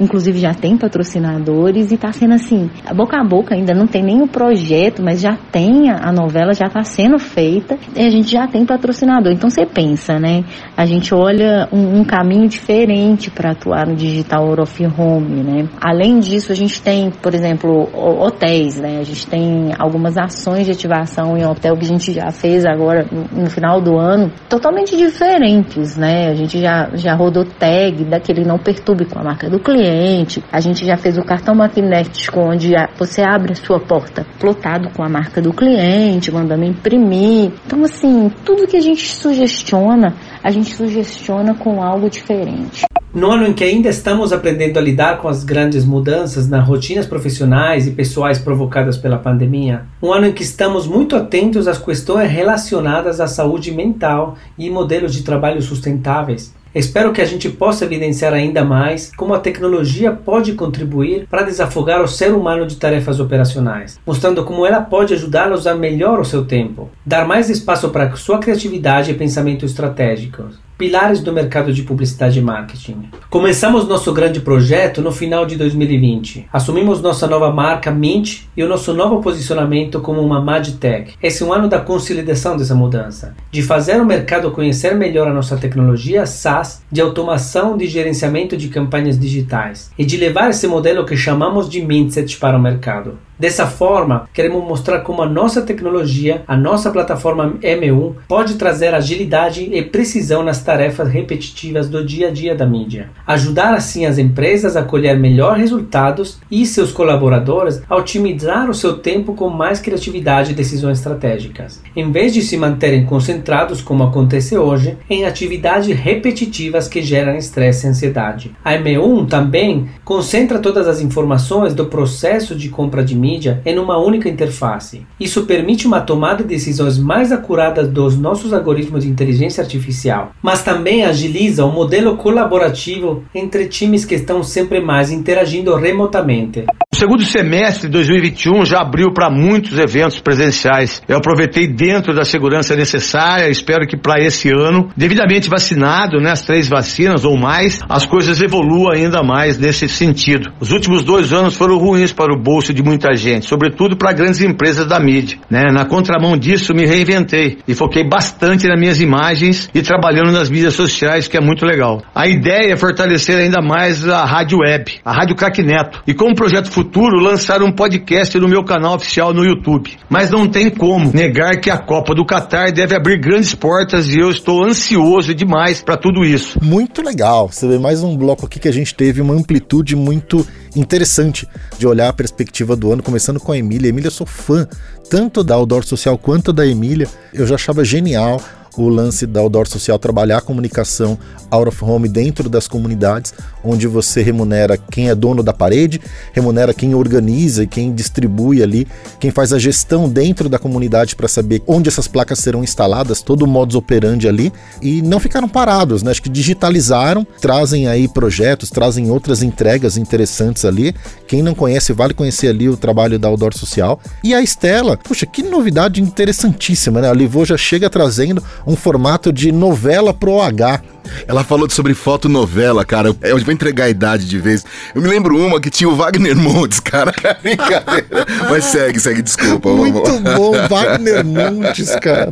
[0.00, 4.22] Inclusive já tem patrocinadores e tá sendo assim, boca a boca ainda não tem nem
[4.22, 8.46] o projeto, mas já tem a, novela, já está sendo feita e a gente já
[8.46, 9.32] tem patrocinador.
[9.32, 10.44] Então você pensa, né?
[10.76, 15.68] A gente olha um, um caminho diferente para atuar no digital of home, né?
[15.80, 18.98] Além disso, a gente tem, por exemplo, hotéis, né?
[18.98, 23.06] A gente tem algumas ações de ativação em hotel que a gente já fez agora
[23.10, 26.28] no, no final do ano, totalmente diferentes, né?
[26.28, 30.60] A gente já, já rodou tag daquele não perturbe com a marca do cliente, a
[30.60, 35.08] gente já fez o cartão magnético onde você abre a sua porta plotado com a
[35.08, 37.52] marca do cliente, mandando imprimir.
[37.66, 42.84] Então, assim, tudo que a gente sugestiona, a gente sugestiona com algo diferente.
[43.14, 47.06] No ano em que ainda estamos aprendendo a lidar com as grandes mudanças nas rotinas
[47.06, 52.30] profissionais e pessoais provocadas pela pandemia, um ano em que estamos muito atentos às questões
[52.30, 58.32] relacionadas à saúde mental e modelos de trabalho sustentáveis, Espero que a gente possa evidenciar
[58.32, 64.00] ainda mais como a tecnologia pode contribuir para desafogar o ser humano de tarefas operacionais,
[64.06, 68.16] mostrando como ela pode ajudá-lo a usar melhor o seu tempo, dar mais espaço para
[68.16, 70.58] sua criatividade e pensamento estratégicos.
[70.82, 73.08] Pilares do mercado de publicidade e marketing.
[73.30, 76.48] Começamos nosso grande projeto no final de 2020.
[76.52, 81.14] Assumimos nossa nova marca Mint e o nosso novo posicionamento como uma Madtech.
[81.22, 85.32] Esse é um ano da consolidação dessa mudança, de fazer o mercado conhecer melhor a
[85.32, 91.06] nossa tecnologia SaaS de automação de gerenciamento de campanhas digitais e de levar esse modelo
[91.06, 93.20] que chamamos de Mindset para o mercado.
[93.42, 99.68] Dessa forma, queremos mostrar como a nossa tecnologia, a nossa plataforma M1, pode trazer agilidade
[99.72, 103.10] e precisão nas tarefas repetitivas do dia a dia da mídia.
[103.26, 108.98] Ajudar assim as empresas a colher melhores resultados e seus colaboradores a otimizar o seu
[108.98, 114.56] tempo com mais criatividade e decisões estratégicas, em vez de se manterem concentrados, como acontece
[114.56, 118.54] hoje, em atividades repetitivas que geram estresse e ansiedade.
[118.64, 123.78] A M1 também concentra todas as informações do processo de compra de mídia mídia em
[123.78, 125.06] uma única interface.
[125.18, 130.62] Isso permite uma tomada de decisões mais acurada dos nossos algoritmos de inteligência artificial, mas
[130.62, 136.64] também agiliza o modelo colaborativo entre times que estão sempre mais interagindo remotamente.
[136.92, 141.02] O segundo semestre de 2021 já abriu para muitos eventos presenciais.
[141.08, 146.42] Eu aproveitei dentro da segurança necessária, espero que para esse ano, devidamente vacinado, né, as
[146.42, 150.52] três vacinas ou mais, as coisas evoluam ainda mais nesse sentido.
[150.60, 154.12] Os últimos dois anos foram ruins para o bolso de muita pra gente, sobretudo para
[154.12, 155.38] grandes empresas da mídia.
[155.50, 155.64] Né?
[155.72, 160.74] Na contramão disso, me reinventei e foquei bastante nas minhas imagens e trabalhando nas mídias
[160.74, 162.02] sociais, que é muito legal.
[162.14, 166.34] A ideia é fortalecer ainda mais a rádio web, a Rádio Crack Neto, e como
[166.34, 169.90] projeto futuro, lançar um podcast no meu canal oficial no YouTube.
[170.08, 174.18] Mas não tem como negar que a Copa do Catar deve abrir grandes portas e
[174.18, 176.58] eu estou ansioso demais para tudo isso.
[176.62, 177.48] Muito legal.
[177.48, 181.86] Você vê mais um bloco aqui que a gente teve uma amplitude muito interessante de
[181.86, 183.88] olhar a perspectiva do ano, começando com a Emília.
[183.88, 184.66] Emília, eu sou fã
[185.10, 187.08] tanto da Outdoor Social quanto da Emília.
[187.32, 188.40] Eu já achava genial
[188.76, 191.18] o lance da Outdoor Social trabalhar a comunicação
[191.50, 196.00] out of home dentro das comunidades, onde você remunera quem é dono da parede,
[196.32, 198.86] remunera quem organiza e quem distribui ali,
[199.18, 203.42] quem faz a gestão dentro da comunidade para saber onde essas placas serão instaladas, todo
[203.42, 206.10] o modus operandi ali, e não ficaram parados, né?
[206.10, 210.94] Acho que digitalizaram, trazem aí projetos, trazem outras entregas interessantes ali.
[211.26, 214.00] Quem não conhece, vale conhecer ali o trabalho da Outdoor Social.
[214.22, 217.10] E a Estela, puxa, que novidade interessantíssima, né?
[217.10, 220.82] A Livô já chega trazendo um formato de novela pro OH.
[221.26, 223.14] Ela falou sobre fotonovela, cara.
[223.22, 224.64] Eu vou entregar a idade de vez.
[224.94, 227.12] Eu me lembro uma que tinha o Wagner Montes, cara.
[227.42, 228.26] Brincadeira.
[228.50, 229.70] Mas segue, segue, desculpa.
[229.70, 232.30] Muito bom, Wagner Montes, cara.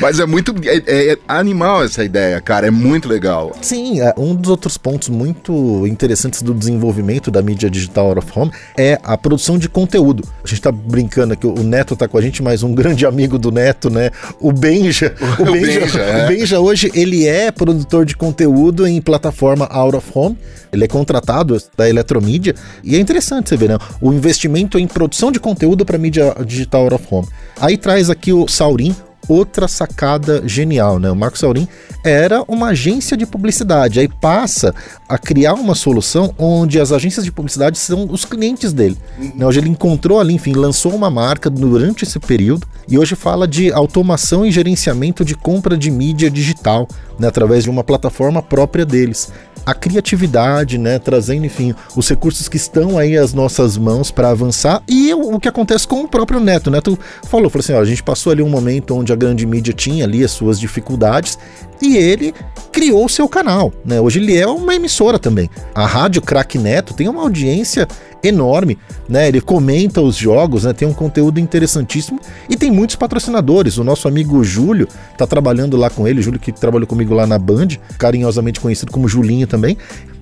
[0.00, 0.54] Mas é muito.
[0.64, 2.66] É, é, animal essa ideia, cara.
[2.66, 3.56] É muito legal.
[3.60, 8.38] Sim, é, um dos outros pontos muito interessantes do desenvolvimento da mídia digital out of
[8.38, 10.24] home é a produção de conteúdo.
[10.44, 13.38] A gente tá brincando aqui, o Neto tá com a gente, mas um grande amigo
[13.38, 14.10] do Neto, né?
[14.38, 15.14] O Benja.
[15.40, 16.24] O, o Benja, Benja, é.
[16.24, 20.38] o Benja hoje, ele é produtor de conteúdo em plataforma out of home.
[20.72, 23.78] Ele é contratado da Eletromídia e é interessante você ver, né?
[24.00, 27.28] O investimento em produção de conteúdo para mídia digital out of home.
[27.60, 28.94] Aí traz aqui o Saurin,
[29.28, 31.10] outra sacada genial, né?
[31.10, 31.68] O Marco Saurin
[32.04, 34.74] era uma agência de publicidade, aí passa
[35.08, 38.96] a criar uma solução onde as agências de publicidade são os clientes dele.
[39.18, 39.32] Uhum.
[39.36, 39.46] Né?
[39.46, 43.72] Hoje ele encontrou ali, enfim, lançou uma marca durante esse período e hoje fala de
[43.72, 46.88] automação e gerenciamento de compra de mídia digital,
[47.20, 47.28] né?
[47.28, 49.30] através de uma plataforma própria deles
[49.64, 54.82] a criatividade, né, trazendo, enfim, os recursos que estão aí às nossas mãos para avançar
[54.88, 56.68] e o, o, que acontece com o próprio Neto.
[56.68, 59.46] O Neto falou, falou assim, ó, a gente passou ali um momento onde a grande
[59.46, 61.38] mídia tinha ali as suas dificuldades
[61.80, 62.34] e ele
[62.72, 64.00] criou o seu canal, né?
[64.00, 65.48] Hoje ele é uma emissora também.
[65.74, 67.86] A Rádio Crack Neto tem uma audiência
[68.22, 68.78] enorme,
[69.08, 69.28] né?
[69.28, 70.72] Ele comenta os jogos, né?
[70.72, 73.78] Tem um conteúdo interessantíssimo e tem muitos patrocinadores.
[73.78, 77.38] O nosso amigo Júlio tá trabalhando lá com ele, Júlio que trabalhou comigo lá na
[77.38, 79.76] Band, carinhosamente conhecido como Julinho também.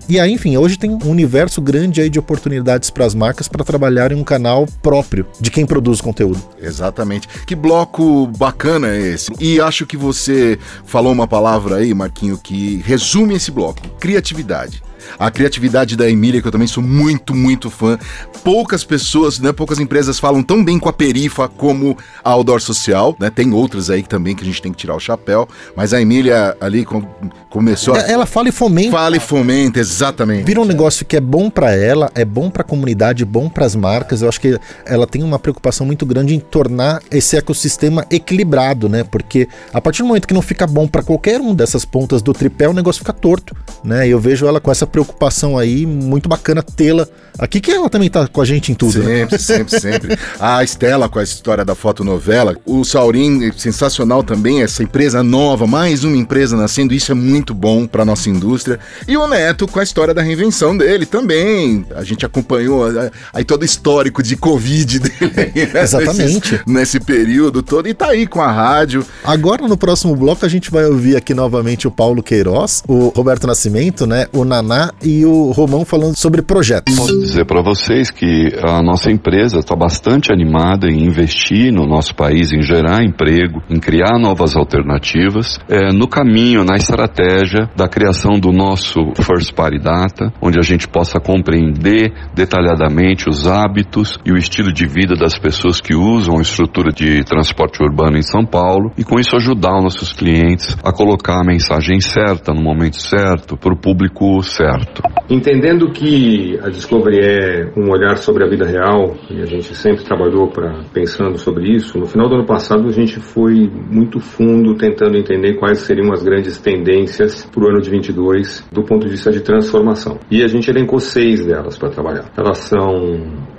[0.09, 3.63] E aí, enfim, hoje tem um universo grande aí de oportunidades para as marcas para
[3.63, 6.41] trabalhar em um canal próprio de quem produz conteúdo.
[6.59, 7.29] Exatamente.
[7.47, 9.31] Que bloco bacana é esse.
[9.39, 14.83] E acho que você falou uma palavra aí, Marquinho, que resume esse bloco: criatividade.
[15.19, 17.99] A criatividade da Emília, que eu também sou muito, muito fã.
[18.43, 23.17] Poucas pessoas, né, poucas empresas falam tão bem com a Perifa como a Outdoor Social,
[23.19, 23.31] né?
[23.31, 26.57] Tem outras aí também que a gente tem que tirar o chapéu, mas a Emília
[26.61, 27.03] ali com,
[27.51, 27.99] começou a...
[28.01, 28.91] Ela fala e fomenta.
[28.91, 30.45] Fala e fomenta, exatamente.
[30.45, 33.65] Vira um negócio que é bom para ela, é bom para a comunidade, bom para
[33.65, 34.23] as marcas.
[34.23, 39.05] Eu acho que ela tem uma preocupação muito grande em tornar esse ecossistema equilibrado, né?
[39.05, 42.33] Porque a partir do momento que não fica bom para qualquer um dessas pontas do
[42.33, 44.09] tripé, o negócio fica torto, né?
[44.09, 47.07] Eu vejo ela com essa preocupação aí, muito bacana tê-la
[47.38, 48.92] aqui, que ela também tá com a gente em tudo.
[48.92, 49.38] Sempre, né?
[49.38, 50.18] sempre, sempre.
[50.40, 56.03] A Estela com a história da fotonovela, o Saurim, sensacional também, essa empresa nova, mais
[56.05, 58.81] uma empresa nascendo, isso é muito bom para nossa indústria.
[59.07, 61.87] E o Neto com a história da reinvenção dele também.
[61.94, 62.85] A gente acompanhou
[63.33, 65.18] aí todo o histórico de Covid dele.
[65.68, 65.83] Né?
[65.83, 66.53] Exatamente.
[66.53, 69.05] Nesse, nesse período todo, e tá aí com a rádio.
[69.22, 73.46] Agora no próximo bloco a gente vai ouvir aqui novamente o Paulo Queiroz, o Roberto
[73.46, 74.27] Nascimento, né?
[74.33, 76.95] O Naná e o Romão falando sobre projetos.
[76.95, 82.14] Posso dizer para vocês que a nossa empresa está bastante animada em investir no nosso
[82.14, 88.38] país, em gerar emprego, em criar novas alternativas, é, no caminho, na estratégia da criação
[88.38, 94.37] do nosso First Party Data, onde a gente possa compreender detalhadamente os hábitos e o
[94.37, 98.93] estilo de vida das pessoas que usam a estrutura de transporte urbano em São Paulo
[98.97, 103.57] e com isso ajudar os nossos clientes a colocar a mensagem certa no momento certo
[103.57, 105.03] para o público certo certo.
[105.31, 110.03] Entendendo que a Discovery é um olhar sobre a vida real, e a gente sempre
[110.05, 114.75] trabalhou para pensando sobre isso, no final do ano passado a gente foi muito fundo
[114.75, 119.13] tentando entender quais seriam as grandes tendências para o ano de 22 do ponto de
[119.13, 120.19] vista de transformação.
[120.31, 122.31] E a gente elencou seis delas para trabalhar.
[122.37, 122.87] Elas são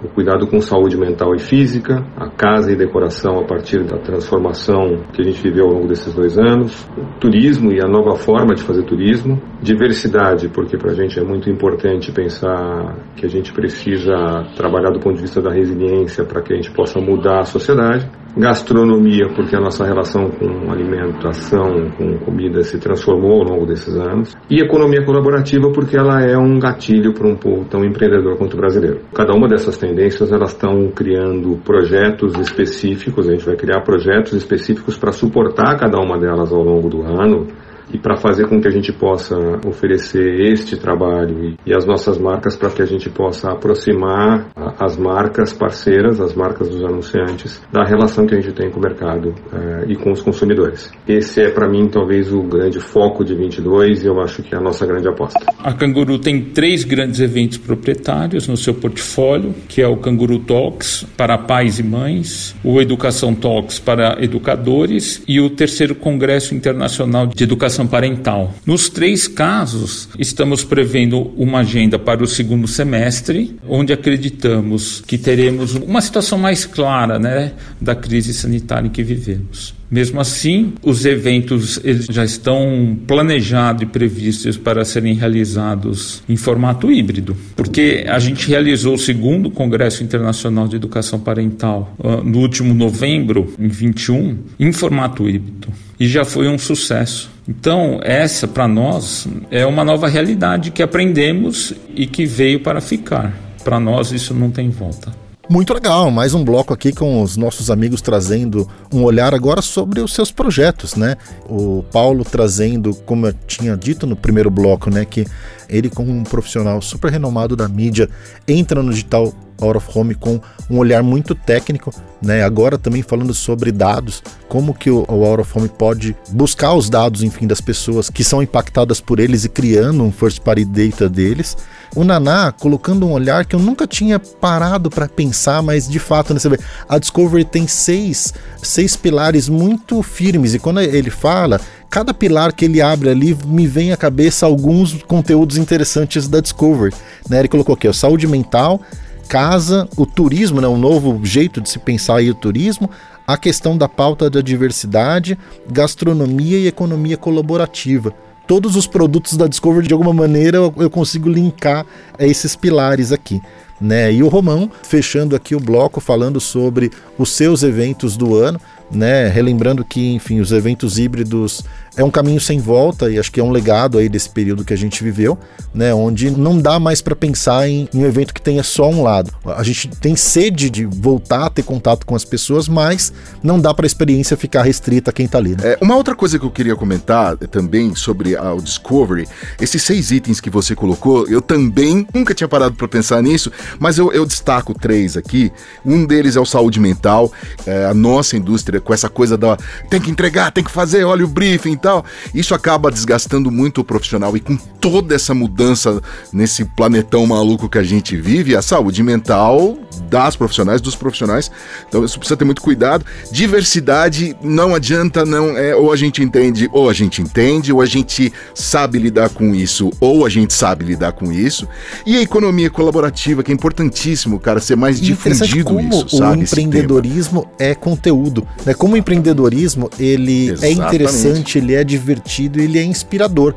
[0.03, 5.03] o cuidado com saúde mental e física, a casa e decoração a partir da transformação
[5.13, 8.55] que a gente viveu ao longo desses dois anos, o turismo e a nova forma
[8.55, 13.51] de fazer turismo, diversidade, porque para a gente é muito importante pensar que a gente
[13.51, 14.15] precisa
[14.55, 18.09] trabalhar do ponto de vista da resiliência para que a gente possa mudar a sociedade,
[18.37, 24.35] gastronomia, porque a nossa relação com alimentação, com comida se transformou ao longo desses anos,
[24.49, 28.57] e economia colaborativa, porque ela é um gatilho para um povo tão empreendedor quanto o
[28.57, 29.01] brasileiro.
[29.13, 34.97] Cada uma dessas tendências, elas estão criando projetos específicos, a gente vai criar projetos específicos
[34.97, 37.47] para suportar cada uma delas ao longo do ano,
[37.93, 42.57] e para fazer com que a gente possa oferecer este trabalho e, as nossas marcas
[42.57, 44.47] para que a gente possa aproximar
[44.79, 48.83] as marcas parceiras, as marcas dos anunciantes, da relação que a gente tem com o
[48.83, 50.91] mercado eh, e com os consumidores.
[51.07, 54.57] Esse é para mim talvez o grande foco de 22 e eu acho que é
[54.57, 55.39] a nossa grande aposta.
[55.63, 61.05] A Canguru tem três grandes eventos proprietários no seu portfólio, que é o Canguru Talks
[61.15, 67.43] para pais e mães, o Educação Talks para educadores e o terceiro Congresso Internacional de
[67.43, 68.53] Educação parental.
[68.65, 75.75] Nos três casos, estamos prevendo uma agenda para o segundo semestre, onde acreditamos que teremos
[75.75, 79.78] uma situação mais clara né, da crise sanitária em que vivemos.
[79.89, 86.91] Mesmo assim, os eventos eles já estão planejados e previstos para serem realizados em formato
[86.91, 92.73] híbrido, porque a gente realizou o segundo Congresso Internacional de Educação Parental uh, no último
[92.73, 95.69] novembro, em 21, em formato híbrido,
[95.99, 97.31] e já foi um sucesso.
[97.47, 103.33] Então, essa para nós é uma nova realidade que aprendemos e que veio para ficar.
[103.63, 105.28] Para nós, isso não tem volta.
[105.49, 109.99] Muito legal, mais um bloco aqui com os nossos amigos trazendo um olhar agora sobre
[109.99, 111.17] os seus projetos, né?
[111.49, 115.25] O Paulo trazendo, como eu tinha dito no primeiro bloco, né, que
[115.67, 118.07] ele como um profissional super renomado da mídia
[118.47, 120.39] entra no digital out of home com
[120.69, 121.91] um olhar muito técnico,
[122.21, 122.43] né?
[122.43, 126.91] Agora também falando sobre dados, como que o, o out of home pode buscar os
[126.91, 131.09] dados, enfim, das pessoas que são impactadas por eles e criando um first party data
[131.09, 131.57] deles
[131.95, 136.33] o Naná colocando um olhar que eu nunca tinha parado para pensar, mas de fato,
[136.33, 141.59] né, você vê, a Discovery tem seis, seis pilares muito firmes, e quando ele fala,
[141.89, 146.93] cada pilar que ele abre ali me vem à cabeça alguns conteúdos interessantes da Discovery.
[147.29, 147.39] Né?
[147.39, 148.81] Ele colocou aqui, ó, saúde mental,
[149.27, 152.89] casa, o turismo, né, um novo jeito de se pensar aí o turismo,
[153.27, 155.37] a questão da pauta da diversidade,
[155.69, 158.13] gastronomia e economia colaborativa
[158.49, 161.85] todos os produtos da Discovery, de alguma maneira, eu consigo linkar
[162.17, 163.39] a esses pilares aqui.
[163.79, 164.11] Né?
[164.11, 168.59] E o Romão, fechando aqui o bloco, falando sobre os seus eventos do ano,
[168.91, 169.27] né?
[169.27, 171.63] Relembrando que, enfim, os eventos híbridos
[171.99, 174.73] é um caminho sem volta e acho que é um legado aí desse período que
[174.73, 175.37] a gente viveu,
[175.73, 175.93] né?
[175.93, 179.33] Onde não dá mais para pensar em, em, um evento que tenha só um lado.
[179.45, 183.11] A gente tem sede de voltar a ter contato com as pessoas, mas
[183.43, 185.57] não dá para a experiência ficar restrita a quem tá ali.
[185.57, 185.73] Né?
[185.73, 189.27] É, uma outra coisa que eu queria comentar também sobre a, o Discovery,
[189.59, 193.97] esses seis itens que você colocou, eu também nunca tinha parado para pensar nisso, mas
[193.97, 195.51] eu, eu, destaco três aqui.
[195.85, 197.29] Um deles é o saúde mental,
[197.67, 199.57] é, a nossa indústria com essa coisa da
[199.89, 201.88] tem que entregar, tem que fazer, olha o briefing e tal.
[202.33, 207.77] Isso acaba desgastando muito o profissional e com toda essa mudança nesse planetão maluco que
[207.77, 209.77] a gente vive, a saúde mental
[210.09, 211.51] das profissionais, dos profissionais.
[211.87, 213.05] Então isso precisa ter muito cuidado.
[213.31, 217.85] Diversidade não adianta, não é ou a gente entende, ou a gente entende, ou a
[217.85, 221.67] gente sabe lidar com isso, ou a gente sabe lidar com isso.
[222.05, 226.39] E a economia colaborativa, que é importantíssimo, cara, ser mais difundido como isso, sabe?
[226.39, 228.47] O empreendedorismo é conteúdo.
[228.65, 228.73] Né?
[228.73, 230.65] Como o empreendedorismo, ele é Exatamente.
[230.65, 233.55] é interessante, ele é divertido, ele é inspirador.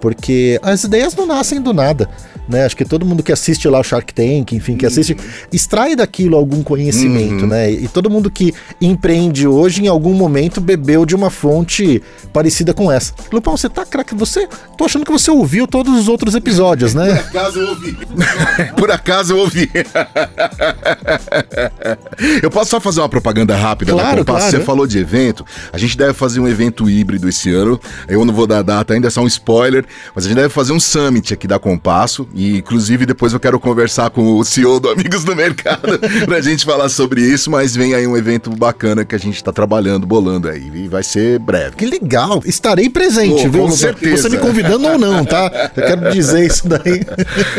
[0.00, 2.08] Porque as ideias não nascem do nada
[2.48, 2.64] né?
[2.64, 5.16] Acho que todo mundo que assiste lá o Shark Tank, enfim, que assiste,
[5.52, 7.48] extrai daquilo algum conhecimento, uhum.
[7.48, 7.70] né?
[7.70, 12.90] E todo mundo que empreende hoje, em algum momento, bebeu de uma fonte parecida com
[12.90, 13.14] essa.
[13.32, 14.48] Lupão, você tá craque, você.
[14.76, 17.22] Tô achando que você ouviu todos os outros episódios, né?
[17.32, 17.98] Por acaso eu ouvi.
[18.76, 19.70] Por acaso eu ouvi.
[22.42, 24.42] eu posso só fazer uma propaganda rápida claro, da Compass?
[24.42, 24.58] Claro.
[24.58, 25.44] Você falou de evento.
[25.72, 27.80] A gente deve fazer um evento híbrido esse ano.
[28.08, 29.84] Eu não vou dar data ainda, é só um spoiler.
[30.14, 32.26] Mas a gente deve fazer um summit aqui da Compasso.
[32.34, 36.64] E inclusive depois eu quero conversar com o CEO do Amigos do Mercado pra gente
[36.64, 40.48] falar sobre isso, mas vem aí um evento bacana que a gente tá trabalhando, bolando
[40.48, 40.70] aí.
[40.74, 41.76] E vai ser breve.
[41.76, 42.42] Que legal!
[42.44, 43.62] Estarei presente, oh, viu?
[43.64, 44.22] Com certeza.
[44.22, 45.70] Você me convidando ou não, tá?
[45.76, 47.02] Eu quero dizer isso daí.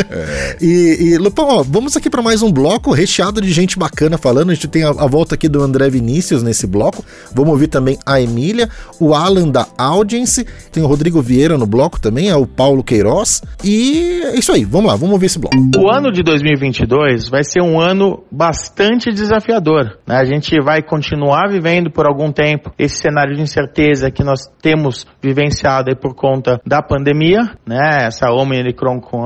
[0.10, 0.58] É.
[0.62, 4.52] E, e Lupão, ó, vamos aqui para mais um bloco recheado de gente bacana falando.
[4.52, 7.04] A gente tem a, a, volta aqui do André Vinícius nesse bloco.
[7.34, 8.70] Vamos ouvir também a Emília,
[9.00, 13.42] o Alan da Audience, tem o Rodrigo Vieira no bloco também, é o Paulo Queiroz.
[13.64, 15.56] E é isso aí aí, vamos lá, vamos ouvir esse bloco.
[15.78, 20.00] O ano de 2022 vai ser um ano bastante desafiador.
[20.08, 20.16] Né?
[20.16, 25.06] A gente vai continuar vivendo por algum tempo esse cenário de incerteza que nós temos
[25.22, 28.06] vivenciado por conta da pandemia, né?
[28.08, 29.24] Essa Omicron com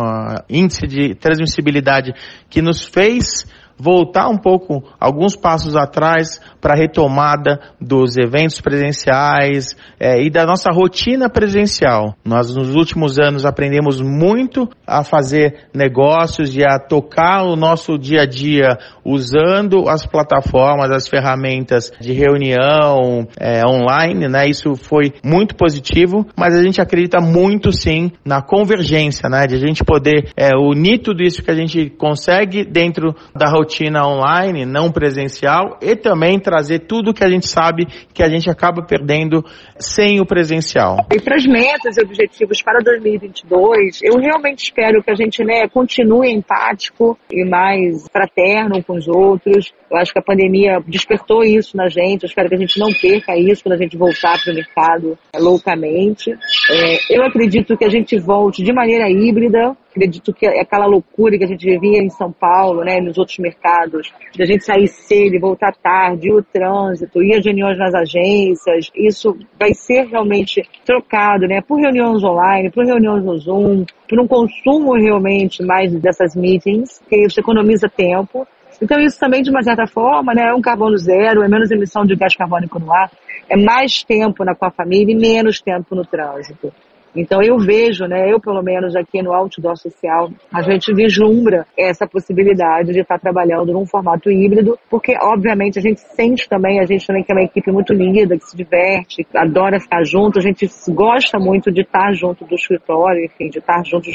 [0.49, 2.13] índice de transmissibilidade
[2.49, 3.45] que nos fez
[3.77, 10.45] voltar um pouco, alguns passos atrás, para a retomada dos eventos presenciais é, e da
[10.45, 12.15] nossa rotina presencial.
[12.25, 18.23] Nós, nos últimos anos, aprendemos muito a fazer negócios e a tocar o nosso dia
[18.23, 24.47] a dia usando as plataformas, as ferramentas de reunião é, online, né?
[24.47, 29.45] Isso foi muito positivo, mas a gente acredita muito sim na convergência, né?
[29.45, 33.66] De a gente poder é, unir tudo isso que a gente consegue dentro da rotina
[34.05, 38.81] online, não presencial, e também trazer tudo que a gente sabe que a gente acaba
[38.83, 39.43] perdendo
[39.77, 41.05] sem o presencial.
[41.13, 45.67] E para as metas e objetivos para 2022, eu realmente espero que a gente né,
[45.67, 49.71] continue empático e mais fraterno com os outros.
[49.89, 52.23] Eu acho que a pandemia despertou isso na gente.
[52.23, 55.17] Eu espero que a gente não perca isso quando a gente voltar para o mercado
[55.35, 56.31] loucamente.
[56.69, 59.75] É, eu acredito que a gente volte de maneira híbrida.
[59.97, 64.13] Acredito que aquela loucura que a gente vivia em São Paulo, né, nos outros mercados,
[64.31, 68.91] de a gente sair cedo e voltar tarde, o trânsito, ir às reuniões nas agências,
[68.95, 74.27] isso vai ser realmente trocado, né, por reuniões online, por reuniões no Zoom, por um
[74.27, 78.47] consumo realmente mais dessas meetings, que isso economiza tempo.
[78.79, 82.05] Então isso também, de uma certa forma, né, é um carbono zero, é menos emissão
[82.05, 83.09] de gás carbônico no ar,
[83.49, 86.71] é mais tempo na, com a família e menos tempo no trânsito.
[87.15, 92.07] Então eu vejo, né, eu pelo menos aqui no Outdoor Social, a gente vislumbra essa
[92.07, 97.05] possibilidade de estar trabalhando num formato híbrido, porque obviamente a gente sente também, a gente
[97.05, 100.69] também que é uma equipe muito linda, que se diverte, adora ficar junto, a gente
[100.89, 104.09] gosta muito de estar junto do escritório, enfim, de estar junto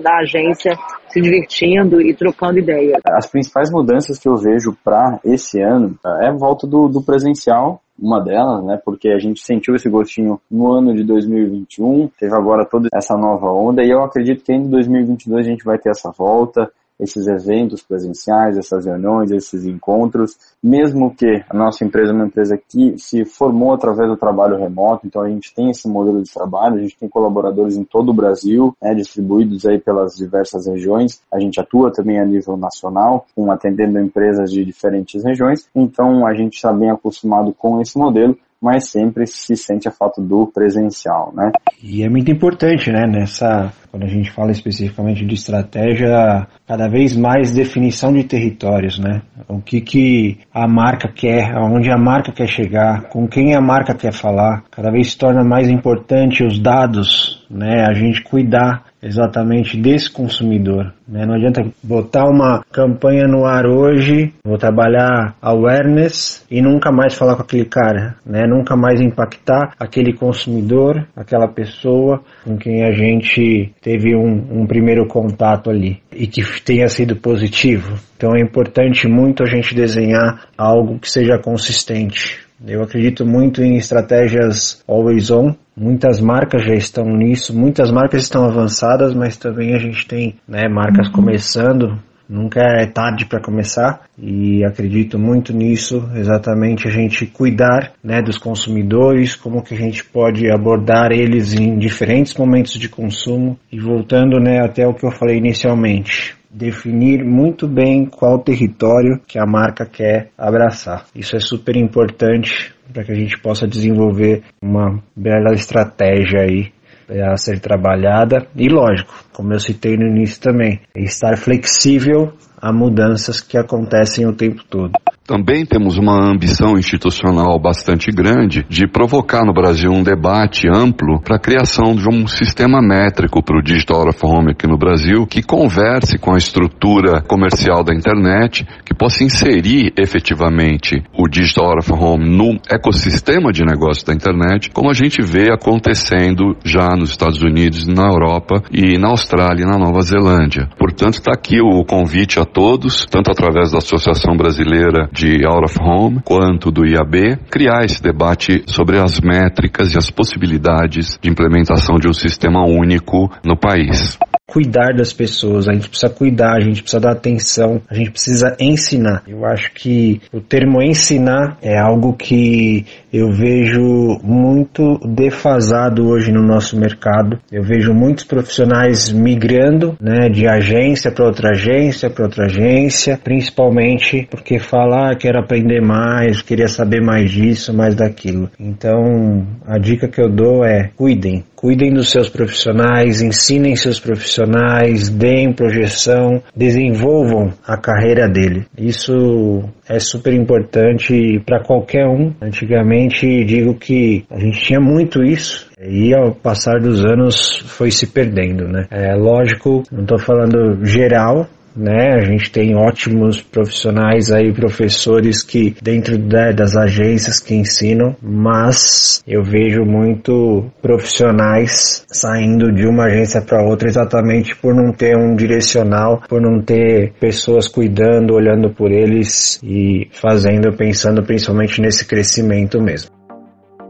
[0.00, 0.76] da agência,
[1.08, 3.00] se divertindo e trocando ideias.
[3.06, 7.80] As principais mudanças que eu vejo para esse ano é a volta do, do presencial,
[7.98, 8.80] uma delas, né?
[8.84, 13.50] Porque a gente sentiu esse gostinho no ano de 2021, teve agora toda essa nova
[13.50, 17.82] onda e eu acredito que em 2022 a gente vai ter essa volta, esses eventos
[17.82, 23.24] presenciais, essas reuniões, esses encontros, mesmo que a nossa empresa é uma empresa que se
[23.24, 26.98] formou através do trabalho remoto, então a gente tem esse modelo de trabalho, a gente
[26.98, 31.92] tem colaboradores em todo o Brasil, né, distribuídos aí pelas diversas regiões, a gente atua
[31.92, 36.90] também a nível nacional, com atendendo empresas de diferentes regiões, então a gente está bem
[36.90, 41.52] acostumado com esse modelo, mas sempre se sente a falta do presencial, né?
[41.82, 47.16] E é muito importante, né, nessa, quando a gente fala especificamente de estratégia, cada vez
[47.16, 49.22] mais definição de territórios, né?
[49.48, 53.94] O que que a marca quer, aonde a marca quer chegar, com quem a marca
[53.94, 57.86] quer falar, cada vez se torna mais importante os dados, né?
[57.88, 60.92] A gente cuidar exatamente desse consumidor.
[61.06, 61.24] Né?
[61.24, 67.36] Não adianta botar uma campanha no ar hoje, vou trabalhar awareness e nunca mais falar
[67.36, 68.42] com aquele cara, né?
[68.46, 75.06] nunca mais impactar aquele consumidor, aquela pessoa com quem a gente teve um, um primeiro
[75.06, 77.98] contato ali e que tenha sido positivo.
[78.16, 82.47] Então é importante muito a gente desenhar algo que seja consistente.
[82.66, 88.44] Eu acredito muito em estratégias always on, Muitas marcas já estão nisso, muitas marcas estão
[88.44, 91.12] avançadas, mas também a gente tem né, marcas uhum.
[91.12, 91.96] começando.
[92.28, 98.36] Nunca é tarde para começar e acredito muito nisso, exatamente a gente cuidar né, dos
[98.36, 104.38] consumidores, como que a gente pode abordar eles em diferentes momentos de consumo e voltando
[104.38, 109.84] né, até o que eu falei inicialmente, definir muito bem qual território que a marca
[109.84, 111.06] quer abraçar.
[111.14, 116.72] Isso é super importante para que a gente possa desenvolver uma bela estratégia aí
[117.10, 123.40] a ser trabalhada e lógico, como eu citei no início também, estar flexível a mudanças
[123.40, 124.92] que acontecem o tempo todo.
[125.28, 131.36] Também temos uma ambição institucional bastante grande de provocar no Brasil um debate amplo para
[131.36, 135.42] a criação de um sistema métrico para o Digital of Home aqui no Brasil que
[135.42, 142.34] converse com a estrutura comercial da internet, que possa inserir efetivamente o Digital of Home
[142.34, 147.86] no ecossistema de negócio da internet, como a gente vê acontecendo já nos Estados Unidos,
[147.86, 150.70] na Europa e na Austrália e na Nova Zelândia.
[150.78, 155.78] Portanto, está aqui o convite a todos, tanto através da Associação Brasileira de Out of
[155.80, 161.96] Home quanto do IAB, criar esse debate sobre as métricas e as possibilidades de implementação
[161.96, 164.18] de um sistema único no país.
[164.48, 168.56] cuidar das pessoas, a gente precisa cuidar, a gente precisa dar atenção, a gente precisa
[168.58, 169.22] ensinar.
[169.28, 176.42] Eu acho que o termo ensinar é algo que eu vejo muito defasado hoje no
[176.42, 177.38] nosso mercado.
[177.52, 184.26] Eu vejo muitos profissionais migrando, né, de agência para outra agência, para outra agência, principalmente
[184.30, 188.50] porque falar ah, quero aprender mais, queria saber mais disso, mais daquilo.
[188.58, 195.08] Então, a dica que eu dou é cuidem, cuidem dos seus profissionais, ensinem seus profissionais,
[195.08, 198.66] deem projeção, desenvolvam a carreira dele.
[198.76, 202.32] Isso é super importante para qualquer um.
[202.42, 208.08] Antigamente digo que a gente tinha muito isso e ao passar dos anos foi se
[208.08, 208.86] perdendo, né?
[208.90, 211.46] É lógico, não estou falando geral,
[211.78, 212.14] né?
[212.14, 219.42] A gente tem ótimos profissionais aí, professores que dentro das agências que ensinam, mas eu
[219.42, 226.22] vejo muito profissionais saindo de uma agência para outra exatamente por não ter um direcional,
[226.28, 233.17] por não ter pessoas cuidando, olhando por eles e fazendo, pensando principalmente nesse crescimento mesmo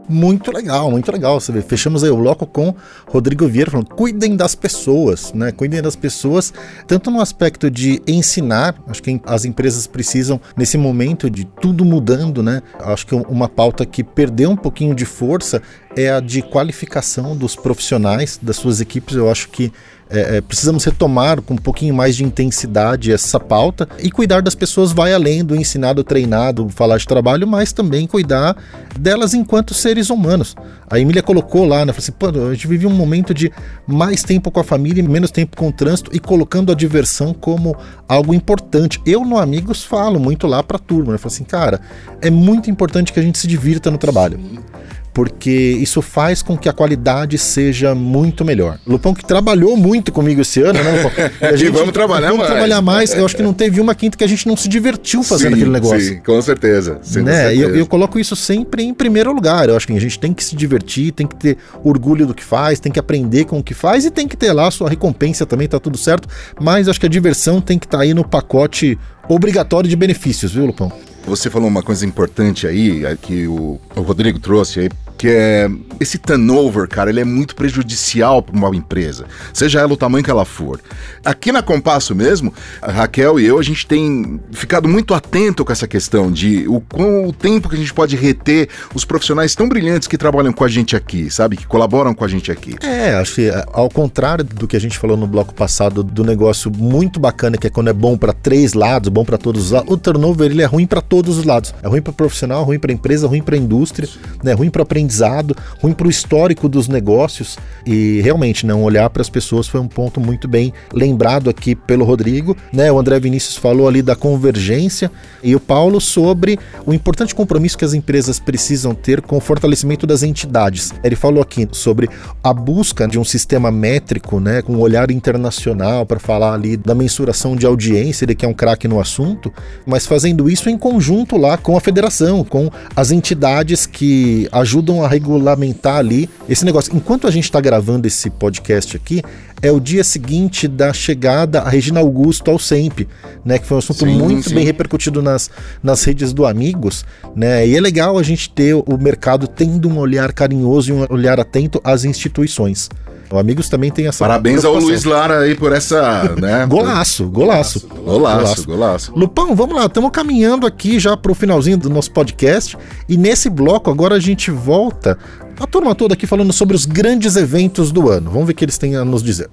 [0.09, 1.39] muito legal, muito legal.
[1.39, 2.73] Você vê, fechamos aí o bloco com
[3.07, 5.51] Rodrigo Vieira falando: cuidem das pessoas, né?
[5.51, 6.51] Cuidem das pessoas,
[6.87, 12.41] tanto no aspecto de ensinar, acho que as empresas precisam, nesse momento de tudo mudando,
[12.41, 12.63] né?
[12.79, 15.61] Acho que uma pauta que perdeu um pouquinho de força
[15.95, 19.15] é a de qualificação dos profissionais das suas equipes.
[19.15, 19.71] Eu acho que
[20.09, 24.55] é, é, precisamos retomar com um pouquinho mais de intensidade essa pauta e cuidar das
[24.55, 28.57] pessoas vai além do ensinado, treinado, falar de trabalho, mas também cuidar
[28.99, 30.55] delas enquanto seres humanos.
[30.89, 31.93] A Emília colocou lá, né?
[31.93, 33.51] Falou assim, a gente vive um momento de
[33.85, 37.31] mais tempo com a família e menos tempo com o trânsito e colocando a diversão
[37.31, 38.99] como algo importante.
[39.05, 41.17] Eu no Amigos falo muito lá para a turma, né?
[41.19, 41.79] Falo assim, cara,
[42.19, 44.39] é muito importante que a gente se divirta no trabalho.
[44.39, 44.68] Sim
[45.13, 48.79] porque isso faz com que a qualidade seja muito melhor.
[48.85, 51.09] Lupão que trabalhou muito comigo esse ano, né, Lupão?
[51.39, 52.51] E, gente, e vamos trabalhar vamos mais.
[52.51, 53.13] trabalhar mais.
[53.13, 55.61] Eu acho que não teve uma quinta que a gente não se divertiu fazendo sim,
[55.61, 55.99] aquele negócio.
[55.99, 56.99] Sim, com certeza.
[57.01, 57.31] Sim, né?
[57.31, 57.61] com certeza.
[57.61, 59.69] Eu, eu coloco isso sempre em primeiro lugar.
[59.69, 62.43] Eu acho que a gente tem que se divertir, tem que ter orgulho do que
[62.43, 64.89] faz, tem que aprender com o que faz e tem que ter lá a sua
[64.89, 66.27] recompensa também, tá tudo certo.
[66.59, 68.97] Mas acho que a diversão tem que estar tá aí no pacote
[69.27, 70.91] obrigatório de benefícios, viu, Lupão?
[71.29, 75.69] Você falou uma coisa importante aí, que o, o Rodrigo trouxe aí que é
[75.99, 80.31] esse turnover, cara, ele é muito prejudicial para uma empresa, seja ela o tamanho que
[80.31, 80.79] ela for.
[81.25, 85.73] Aqui na Compasso mesmo, a Raquel e eu, a gente tem ficado muito atento com
[85.73, 89.67] essa questão de o quão o tempo que a gente pode reter os profissionais tão
[89.67, 91.57] brilhantes que trabalham com a gente aqui, sabe?
[91.57, 92.77] Que colaboram com a gente aqui.
[92.81, 96.71] É, acho que ao contrário do que a gente falou no bloco passado do negócio
[96.73, 99.91] muito bacana que é quando é bom para três lados, bom para todos os lados,
[99.91, 101.73] o turnover ele é ruim para todos os lados.
[101.83, 104.07] É ruim para profissional, ruim para empresa, ruim para indústria,
[104.43, 104.53] né?
[104.53, 109.29] Ruim para aprendizado, ruim para o histórico dos negócios e realmente não olhar para as
[109.29, 112.91] pessoas foi um ponto muito bem lembrado aqui pelo Rodrigo, né?
[112.91, 115.11] O André Vinícius falou ali da convergência
[115.43, 120.05] e o Paulo sobre o importante compromisso que as empresas precisam ter com o fortalecimento
[120.05, 120.93] das entidades.
[121.03, 122.09] Ele falou aqui sobre
[122.43, 126.93] a busca de um sistema métrico, né, com um olhar internacional para falar ali da
[126.95, 129.51] mensuração de audiência, ele que é um craque no assunto,
[129.85, 135.07] mas fazendo isso em conjunto lá com a federação, com as entidades que ajudam a
[135.07, 136.95] regulamentar ali esse negócio.
[136.95, 139.21] Enquanto a gente está gravando esse podcast aqui,
[139.61, 143.07] é o dia seguinte da chegada a Regina Augusto ao SEMP,
[143.43, 143.59] né?
[143.59, 144.55] Que foi um assunto sim, muito sim.
[144.55, 145.49] bem repercutido nas,
[145.83, 147.05] nas redes do Amigos,
[147.35, 147.67] né?
[147.67, 151.39] E é legal a gente ter o mercado tendo um olhar carinhoso e um olhar
[151.39, 152.89] atento às instituições.
[153.31, 154.19] O Amigos também tem essa.
[154.19, 156.35] Parabéns ao Luiz Lara aí por essa.
[156.35, 156.65] Né?
[156.69, 158.05] golaço, golaço, golaço.
[158.05, 159.13] Golaço, golaço.
[159.15, 162.77] Lupão, vamos lá, estamos caminhando aqui já para o finalzinho do nosso podcast.
[163.07, 165.17] E nesse bloco agora a gente volta
[165.59, 168.31] a turma toda aqui falando sobre os grandes eventos do ano.
[168.31, 169.49] Vamos ver o que eles têm a nos dizer.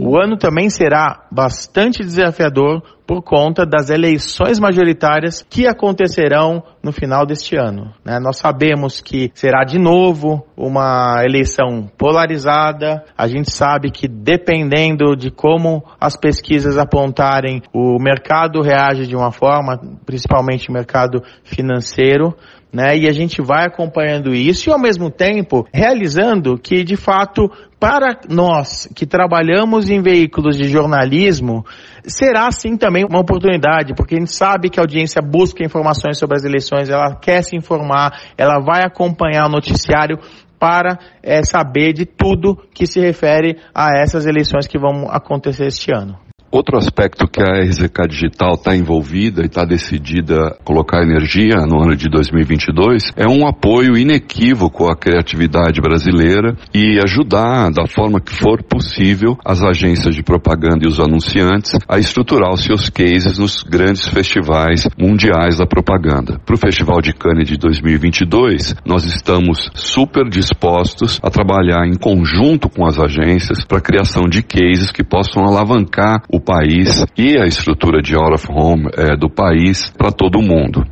[0.00, 7.26] O ano também será bastante desafiador por conta das eleições majoritárias que acontecerão no final
[7.26, 7.92] deste ano.
[8.04, 8.18] Né?
[8.18, 13.04] Nós sabemos que será de novo uma eleição polarizada.
[13.16, 19.30] A gente sabe que dependendo de como as pesquisas apontarem, o mercado reage de uma
[19.30, 22.34] forma, principalmente o mercado financeiro
[22.72, 22.96] né?
[22.96, 27.50] E a gente vai acompanhando isso e ao mesmo tempo realizando que de fato
[27.80, 31.64] para nós que trabalhamos em veículos de jornalismo,
[32.04, 36.36] será sim também uma oportunidade, porque a gente sabe que a audiência busca informações sobre
[36.36, 40.18] as eleições, ela quer se informar, ela vai acompanhar o noticiário
[40.58, 45.90] para é, saber de tudo que se refere a essas eleições que vão acontecer este
[45.92, 46.29] ano.
[46.52, 51.80] Outro aspecto que a RZK Digital está envolvida e está decidida a colocar energia no
[51.80, 58.34] ano de 2022 é um apoio inequívoco à criatividade brasileira e ajudar, da forma que
[58.34, 63.62] for possível, as agências de propaganda e os anunciantes a estruturar os seus cases nos
[63.62, 66.40] grandes festivais mundiais da propaganda.
[66.44, 72.68] Para o Festival de Cannes de 2022, nós estamos super dispostos a trabalhar em conjunto
[72.68, 77.46] com as agências para a criação de cases que possam alavancar o país e a
[77.46, 80.84] estrutura de out of home é, do país para todo mundo.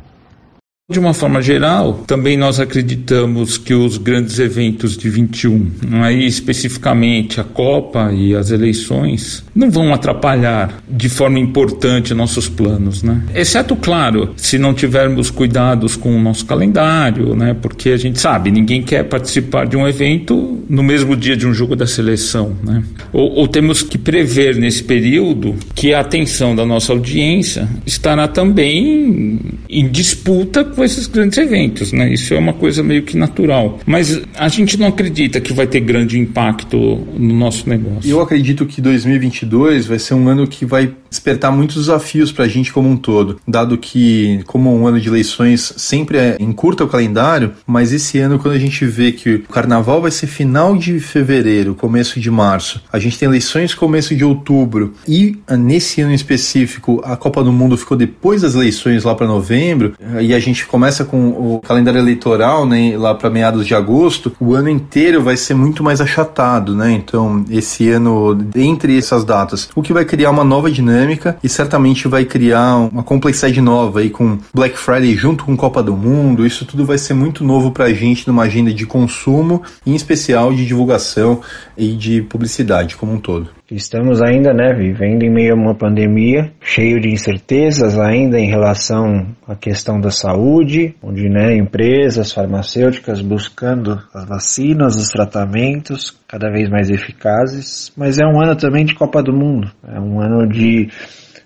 [0.91, 5.67] De uma forma geral, também nós acreditamos que os grandes eventos de 21,
[6.01, 13.03] aí especificamente a Copa e as eleições, não vão atrapalhar de forma importante nossos planos,
[13.03, 13.21] né?
[13.35, 17.53] Exceto, claro, se não tivermos cuidados com o nosso calendário, né?
[17.53, 21.53] Porque a gente sabe, ninguém quer participar de um evento no mesmo dia de um
[21.53, 22.83] jogo da seleção, né?
[23.13, 29.39] Ou, ou temos que prever nesse período que a atenção da nossa audiência estará também
[29.69, 32.13] em disputa com esses grandes eventos, né?
[32.13, 33.81] Isso é uma coisa meio que natural.
[33.85, 36.77] Mas a gente não acredita que vai ter grande impacto
[37.17, 38.09] no nosso negócio.
[38.09, 42.47] Eu acredito que 2022 vai ser um ano que vai despertar muitos desafios para a
[42.47, 46.87] gente como um todo, dado que, como um ano de eleições sempre é, encurta o
[46.87, 50.99] calendário, mas esse ano, quando a gente vê que o carnaval vai ser final de
[50.99, 56.11] fevereiro, começo de março, a gente tem eleições começo de outubro, e ah, nesse ano
[56.11, 60.39] em específico, a Copa do Mundo ficou depois das eleições lá para novembro, e a
[60.39, 65.21] gente começa com o calendário eleitoral né, lá para meados de agosto, o ano inteiro
[65.21, 66.91] vai ser muito mais achatado, né?
[66.91, 71.49] Então, esse ano, entre essas datas, o que vai criar uma nova dinâmica dinâmica e
[71.49, 76.45] certamente vai criar uma complexidade nova aí com Black Friday junto com Copa do Mundo.
[76.45, 80.53] Isso tudo vai ser muito novo para a gente numa agenda de consumo, em especial
[80.53, 81.41] de divulgação
[81.77, 83.58] e de publicidade como um todo.
[83.71, 89.27] Estamos ainda, né, vivendo em meio a uma pandemia, cheio de incertezas ainda em relação
[89.47, 96.67] à questão da saúde, onde, né, empresas farmacêuticas buscando as vacinas, os tratamentos cada vez
[96.67, 100.89] mais eficazes, mas é um ano também de Copa do Mundo, é um ano de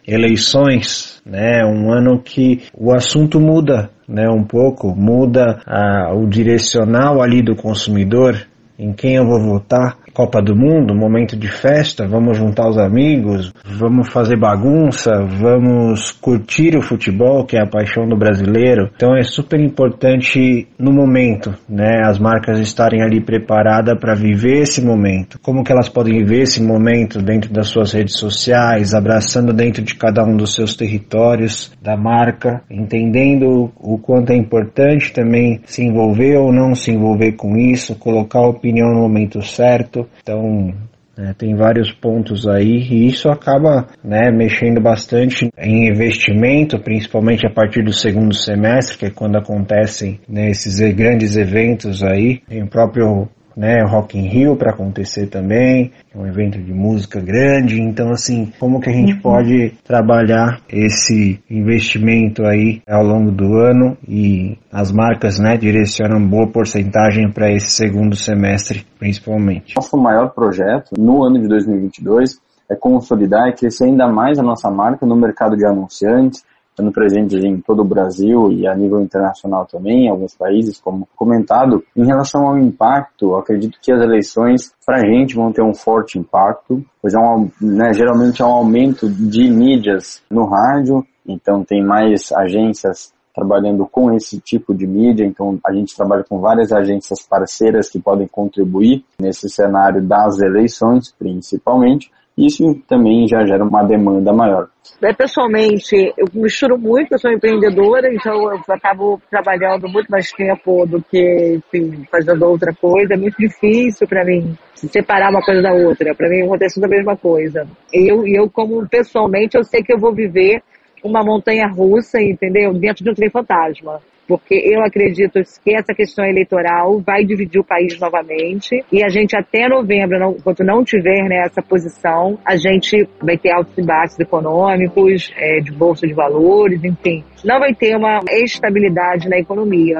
[0.07, 7.21] eleições, né, um ano que o assunto muda, né, um pouco, muda a, o direcional
[7.21, 8.47] ali do consumidor,
[8.79, 13.51] em quem eu vou votar, Copa do Mundo, momento de festa, vamos juntar os amigos,
[13.65, 18.91] vamos fazer bagunça, vamos curtir o futebol, que é a paixão do brasileiro.
[18.95, 24.85] Então é super importante no momento, né, as marcas estarem ali preparadas para viver esse
[24.85, 25.39] momento.
[25.41, 29.95] Como que elas podem viver esse momento dentro das suas redes sociais, abraçando dentro de
[29.95, 36.37] cada um dos seus territórios da marca, entendendo o quanto é importante também se envolver
[36.37, 40.73] ou não se envolver com isso, colocar a opinião no momento certo então,
[41.17, 47.51] é, tem vários pontos aí e isso acaba né, mexendo bastante em investimento, principalmente a
[47.51, 52.39] partir do segundo semestre, que é quando acontecem né, esses grandes eventos aí.
[52.47, 57.19] Tem o próprio né, Rock in Rio para acontecer também, é um evento de música
[57.19, 59.21] grande, então assim, como que a gente uhum.
[59.21, 66.47] pode trabalhar esse investimento aí ao longo do ano e as marcas, né, direcionam boa
[66.47, 69.75] porcentagem para esse segundo semestre, principalmente.
[69.75, 72.39] Nosso maior projeto no ano de 2022
[72.69, 76.43] é consolidar e crescer ainda mais a nossa marca no mercado de anunciantes,
[76.73, 81.07] estando presentes em todo o Brasil e a nível internacional também, em alguns países, como
[81.15, 81.83] comentado.
[81.95, 86.17] Em relação ao impacto, acredito que as eleições, para a gente, vão ter um forte
[86.17, 91.83] impacto, pois é um, né, geralmente é um aumento de mídias no rádio, então tem
[91.83, 97.25] mais agências trabalhando com esse tipo de mídia, então a gente trabalha com várias agências
[97.25, 104.33] parceiras que podem contribuir nesse cenário das eleições, principalmente, isso também já gera uma demanda
[104.33, 104.67] maior.
[105.01, 110.85] É, pessoalmente, eu misturo muito, eu sou empreendedora, então eu acabo trabalhando muito mais tempo
[110.85, 113.13] do que, enfim, fazendo outra coisa.
[113.13, 116.15] É muito difícil para mim separar uma coisa da outra.
[116.15, 117.67] Para mim acontece a mesma coisa.
[117.93, 120.61] E eu, eu, como pessoalmente, eu sei que eu vou viver
[121.03, 122.73] uma montanha russa, entendeu?
[122.73, 127.63] Dentro de um trem fantasma porque eu acredito que essa questão eleitoral vai dividir o
[127.63, 132.55] país novamente e a gente até novembro, não, enquanto não tiver né, essa posição, a
[132.55, 137.73] gente vai ter altos e baixos econômicos, é, de bolsa de valores, enfim, não vai
[137.73, 139.99] ter uma estabilidade na economia.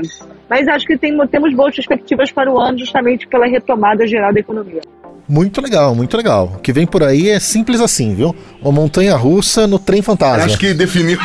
[0.50, 4.40] Mas acho que tem, temos boas perspectivas para o ano justamente pela retomada geral da
[4.40, 4.82] economia.
[5.28, 6.54] Muito legal, muito legal.
[6.58, 8.36] O que vem por aí é simples assim, viu?
[8.62, 10.46] Uma montanha russa no trem fantasma.
[10.46, 11.18] Acho que definiu.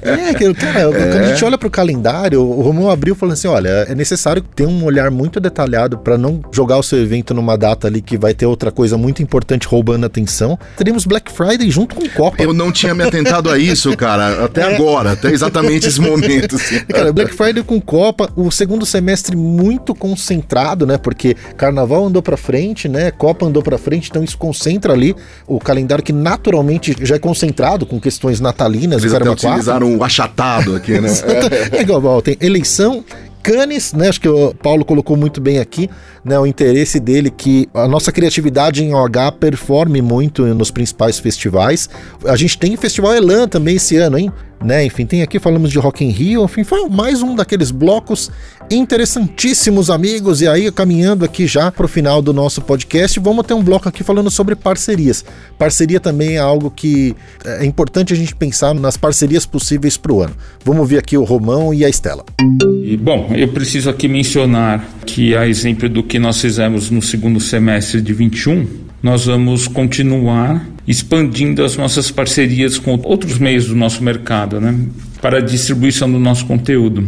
[0.00, 0.92] é, cara, é.
[0.92, 4.42] quando a gente olha para o calendário, o Romão abriu falando assim: olha, é necessário
[4.42, 8.16] ter um olhar muito detalhado para não jogar o seu evento numa data ali que
[8.16, 10.58] vai ter outra coisa muito importante roubando a atenção.
[10.76, 12.42] Teremos Black Friday junto com Copa.
[12.42, 14.74] Eu não tinha me atentado a isso, cara, até é.
[14.76, 16.56] agora, até exatamente esse momento.
[16.56, 16.80] Assim.
[16.90, 20.98] Cara, Black Friday com Copa, o segundo semestre muito concentrado, né?
[20.98, 23.10] Porque Carnaval andou para frente, né?
[23.10, 25.14] Copa andou para frente, então isso concentra ali
[25.46, 29.02] o calendário que naturalmente já é concentrado com questões natalinas.
[29.02, 31.10] Eles até utilizaram o achatado aqui, né?
[31.72, 33.04] é igual, tem eleição
[33.42, 34.08] Cannes, né?
[34.08, 35.88] Acho que o Paulo colocou muito bem aqui,
[36.24, 36.38] né?
[36.38, 41.88] O interesse dele que a nossa criatividade em OH performe muito nos principais festivais.
[42.24, 44.32] A gente tem o Festival Elan também esse ano, hein?
[44.62, 44.84] Né?
[44.84, 48.30] Enfim, tem aqui falamos de Rock in Rio, enfim, foi mais um daqueles blocos
[48.70, 50.42] interessantíssimos, amigos.
[50.42, 53.88] E aí, caminhando aqui já para o final do nosso podcast, vamos ter um bloco
[53.88, 55.24] aqui falando sobre parcerias.
[55.58, 60.20] Parceria também é algo que é importante a gente pensar nas parcerias possíveis para o
[60.20, 60.34] ano.
[60.62, 62.22] Vamos ver aqui o Romão e a Estela.
[62.84, 67.40] E, bom, eu preciso aqui mencionar que, a exemplo do que nós fizemos no segundo
[67.40, 68.66] semestre de 21,
[69.02, 74.78] nós vamos continuar expandindo as nossas parcerias com outros meios do nosso mercado, né,
[75.20, 77.06] para a distribuição do nosso conteúdo.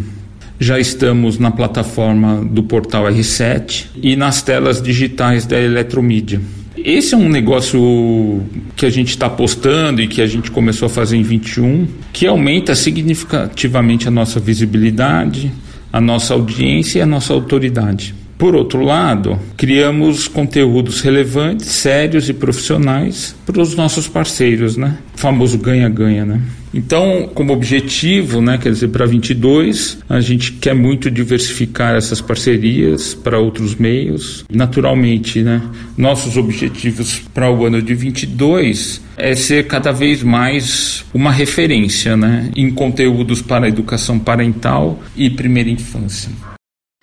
[0.58, 6.40] Já estamos na plataforma do portal R7 e nas telas digitais da Eletromídia.
[6.76, 8.42] Esse é um negócio
[8.76, 12.26] que a gente está apostando e que a gente começou a fazer em 21, que
[12.26, 15.52] aumenta significativamente a nossa visibilidade,
[15.92, 18.14] a nossa audiência e a nossa autoridade.
[18.42, 24.98] Por outro lado, criamos conteúdos relevantes, sérios e profissionais para os nossos parceiros, né?
[25.14, 26.40] O famoso ganha-ganha, né?
[26.74, 33.14] Então, como objetivo, né, quer dizer, para 22, a gente quer muito diversificar essas parcerias
[33.14, 34.44] para outros meios.
[34.52, 35.62] Naturalmente, né,
[35.96, 42.50] nossos objetivos para o ano de 22 é ser cada vez mais uma referência, né,
[42.56, 46.51] em conteúdos para educação parental e primeira infância.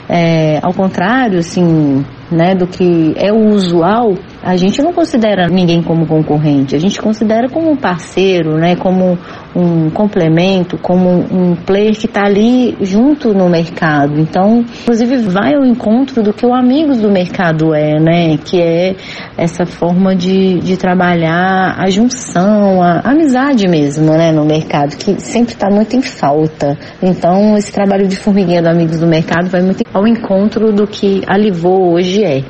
[0.10, 4.16] É, ao contrário, assim, né, do que é o usual,
[4.50, 9.18] a gente não considera ninguém como concorrente, a gente considera como um parceiro, né, como
[9.56, 14.20] um complemento, como um player que está ali junto no mercado.
[14.20, 18.38] Então, inclusive, vai ao encontro do que o Amigos do Mercado é, né?
[18.38, 18.96] Que é
[19.38, 24.32] essa forma de, de trabalhar a junção, a, amizade mesmo, né?
[24.32, 26.78] No mercado, que sempre está muito em falta.
[27.02, 31.22] Então, esse trabalho de formiguinha do Amigos do Mercado vai muito ao encontro do que
[31.28, 32.44] a Livô hoje é.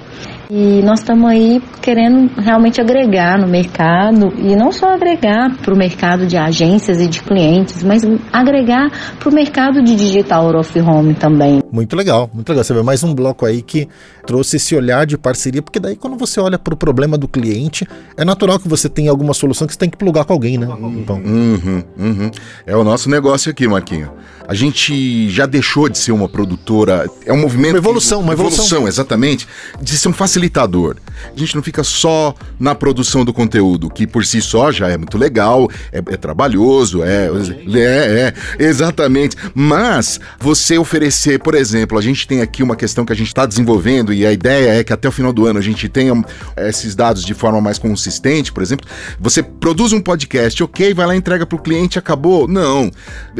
[0.51, 5.77] E nós estamos aí querendo realmente agregar no mercado, e não só agregar para o
[5.77, 8.01] mercado de agências e de clientes, mas
[8.33, 8.89] agregar
[9.19, 11.59] para o mercado de digital out of home também.
[11.71, 12.63] Muito legal, muito legal.
[12.63, 13.87] Você vê mais um bloco aí que
[14.25, 17.87] trouxe esse olhar de parceria, porque daí quando você olha para o problema do cliente,
[18.17, 20.67] é natural que você tenha alguma solução que você tem que plugar com alguém, né?
[20.67, 22.31] Uhum, uhum.
[22.65, 24.11] É o nosso negócio aqui, Marquinho.
[24.47, 27.73] A gente já deixou de ser uma produtora, é um movimento.
[27.73, 28.65] Uma evolução, que, uma evolução.
[28.65, 28.87] evolução.
[28.87, 29.47] exatamente.
[29.79, 30.95] De ser um facilitador.
[31.35, 34.97] A gente não fica só na produção do conteúdo, que por si só já é
[34.97, 37.29] muito legal, é, é trabalhoso, é,
[37.75, 39.35] é, é, exatamente.
[39.53, 41.58] Mas você oferecer, por exemplo,
[41.97, 44.83] a gente tem aqui uma questão que a gente está desenvolvendo e a ideia é
[44.83, 46.13] que até o final do ano a gente tenha
[46.57, 48.87] esses dados de forma mais consistente, por exemplo.
[49.19, 52.47] Você produz um podcast, ok, vai lá entrega para o cliente, acabou?
[52.47, 52.89] Não.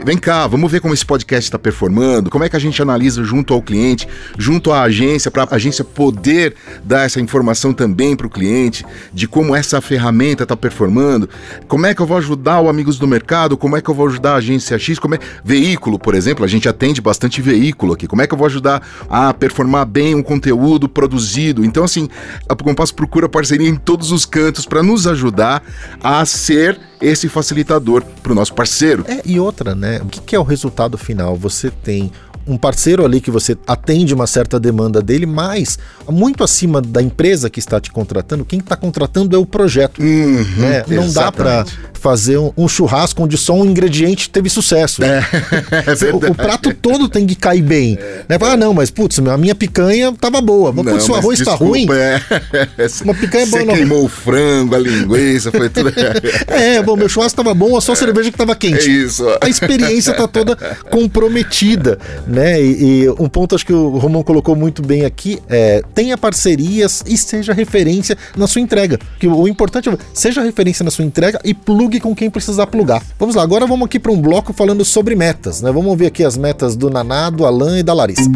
[0.06, 3.24] Vem cá, vamos ver como esse podcast está performando, como é que a gente analisa
[3.24, 4.08] junto ao cliente,
[4.38, 9.28] junto à agência, para a agência poder dar essa informação também para o cliente de
[9.28, 11.30] como essa ferramenta está performando,
[11.68, 14.08] como é que eu vou ajudar o Amigos do Mercado, como é que eu vou
[14.08, 18.08] ajudar a agência X, como é veículo, por exemplo, a gente atende bastante veículo aqui,
[18.10, 21.64] como é que eu vou ajudar a performar bem um conteúdo produzido.
[21.64, 22.10] Então, assim,
[22.50, 25.64] a Compasso procura parceria em todos os cantos para nos ajudar
[26.04, 29.06] a ser esse facilitador para o nosso parceiro.
[29.08, 30.02] É, e outra, né?
[30.04, 31.36] O que, que é o resultado final?
[31.36, 32.12] Você tem
[32.50, 35.78] um parceiro ali que você atende uma certa demanda dele, mas
[36.10, 40.02] muito acima da empresa que está te contratando, quem está contratando é o projeto.
[40.02, 40.84] Uhum, né?
[40.88, 41.14] Não exatamente.
[41.14, 45.04] dá para fazer um, um, churrasco onde só um ingrediente teve sucesso.
[45.04, 47.98] É, é o, o, prato todo tem que cair bem.
[48.00, 48.38] É, né?
[48.42, 50.72] Ah, não, mas putz, a minha picanha tava boa.
[50.72, 51.86] Mas putz, o arroz está ruim.
[51.92, 52.20] É.
[53.04, 53.66] Uma picanha boa.
[53.66, 55.92] Você queimou o frango, a linguiça, foi tudo.
[56.48, 58.90] é, bom, meu churrasco tava bom, só a cerveja que tava quente.
[58.90, 59.26] É isso.
[59.42, 60.56] A experiência tá toda
[60.90, 62.39] comprometida, né?
[62.40, 67.04] E, e um ponto acho que o Romão colocou muito bem aqui é tenha parcerias
[67.08, 68.98] e seja referência na sua entrega.
[69.20, 73.02] Que o importante é seja referência na sua entrega e plugue com quem precisar plugar.
[73.18, 75.72] Vamos lá, agora vamos aqui para um bloco falando sobre metas, né?
[75.72, 78.30] Vamos ver aqui as metas do Naná, do Alan e da Larissa.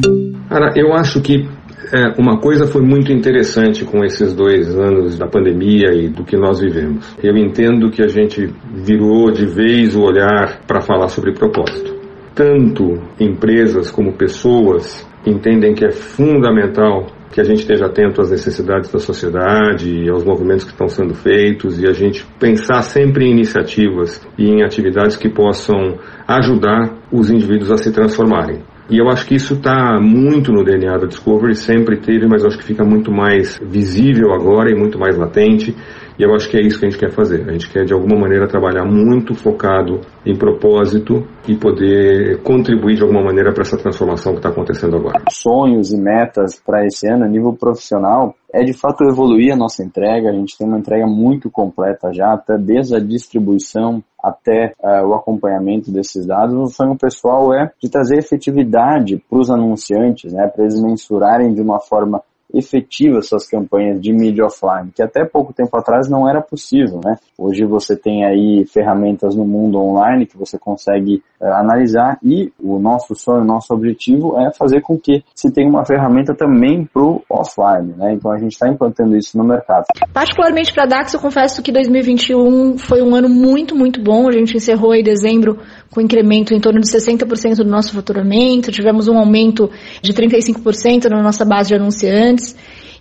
[0.50, 1.48] Cara, eu acho que
[1.92, 6.36] É, uma coisa foi muito interessante com esses dois anos da pandemia e do que
[6.36, 7.06] nós vivemos.
[7.22, 11.94] Eu entendo que a gente virou de vez o olhar para falar sobre propósito.
[12.36, 18.92] Tanto empresas como pessoas entendem que é fundamental que a gente esteja atento às necessidades
[18.92, 23.32] da sociedade e aos movimentos que estão sendo feitos e a gente pensar sempre em
[23.32, 28.62] iniciativas e em atividades que possam ajudar os indivíduos a se transformarem.
[28.90, 32.58] E eu acho que isso está muito no DNA da Discovery, sempre teve, mas acho
[32.58, 35.76] que fica muito mais visível agora e muito mais latente.
[36.24, 37.50] E eu acho que é isso que a gente quer fazer.
[37.50, 43.02] A gente quer, de alguma maneira, trabalhar muito focado em propósito e poder contribuir de
[43.02, 45.22] alguma maneira para essa transformação que está acontecendo agora.
[45.30, 49.84] Sonhos e metas para esse ano a nível profissional é de fato evoluir a nossa
[49.84, 50.30] entrega.
[50.30, 55.14] A gente tem uma entrega muito completa já, até desde a distribuição até uh, o
[55.14, 56.56] acompanhamento desses dados.
[56.56, 61.60] O sonho pessoal é de trazer efetividade para os anunciantes, né, para eles mensurarem de
[61.60, 62.22] uma forma
[62.54, 67.16] efetiva suas campanhas de mídia offline, que até pouco tempo atrás não era possível, né?
[67.38, 72.78] Hoje você tem aí ferramentas no mundo online que você consegue uh, analisar e o
[72.80, 77.24] nosso sonho, nosso objetivo é fazer com que se tenha uma ferramenta também para o
[77.30, 78.14] offline, né?
[78.14, 79.86] Então a gente está implantando isso no mercado.
[80.14, 84.28] Particularmente para a DAX, eu confesso que 2021 foi um ano muito, muito bom.
[84.28, 85.58] A gente encerrou em dezembro
[85.90, 89.70] com incremento em torno de 60% do nosso faturamento, tivemos um aumento
[90.02, 92.43] de 35% na nossa base de anunciantes.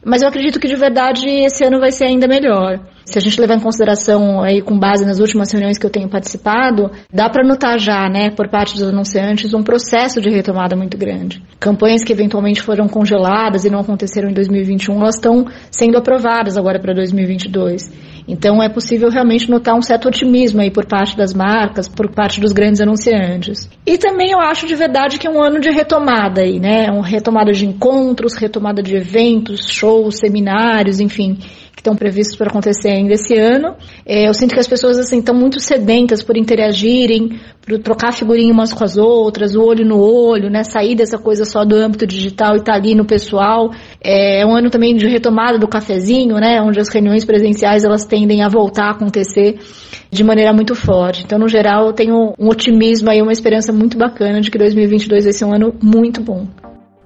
[0.04, 2.80] Mas eu acredito que de verdade esse ano vai ser ainda melhor.
[3.04, 6.08] Se a gente levar em consideração aí com base nas últimas reuniões que eu tenho
[6.08, 10.96] participado, dá para notar já, né, por parte dos anunciantes, um processo de retomada muito
[10.96, 11.42] grande.
[11.58, 16.78] Campanhas que eventualmente foram congeladas e não aconteceram em 2021, elas estão sendo aprovadas agora
[16.78, 18.12] para 2022.
[18.26, 22.40] Então é possível realmente notar um certo otimismo aí por parte das marcas, por parte
[22.40, 23.68] dos grandes anunciantes.
[23.84, 26.88] E também eu acho de verdade que é um ano de retomada aí, né?
[26.90, 31.38] Uma retomada de encontros, retomada de eventos, shows, seminários, enfim
[31.82, 33.74] estão previstos para acontecer ainda esse ano.
[34.06, 38.52] É, eu sinto que as pessoas assim estão muito sedentas por interagirem, por trocar figurinha
[38.52, 40.62] umas com as outras, o olho no olho, né?
[40.62, 43.72] Sair dessa coisa só do âmbito digital e estar tá ali no pessoal.
[44.02, 46.62] É, é um ano também de retomada do cafezinho, né?
[46.62, 49.58] Onde as reuniões presenciais elas tendem a voltar a acontecer
[50.10, 51.24] de maneira muito forte.
[51.24, 55.24] Então, no geral, eu tenho um otimismo aí, uma esperança muito bacana de que 2022
[55.24, 56.46] vai ser um ano muito bom.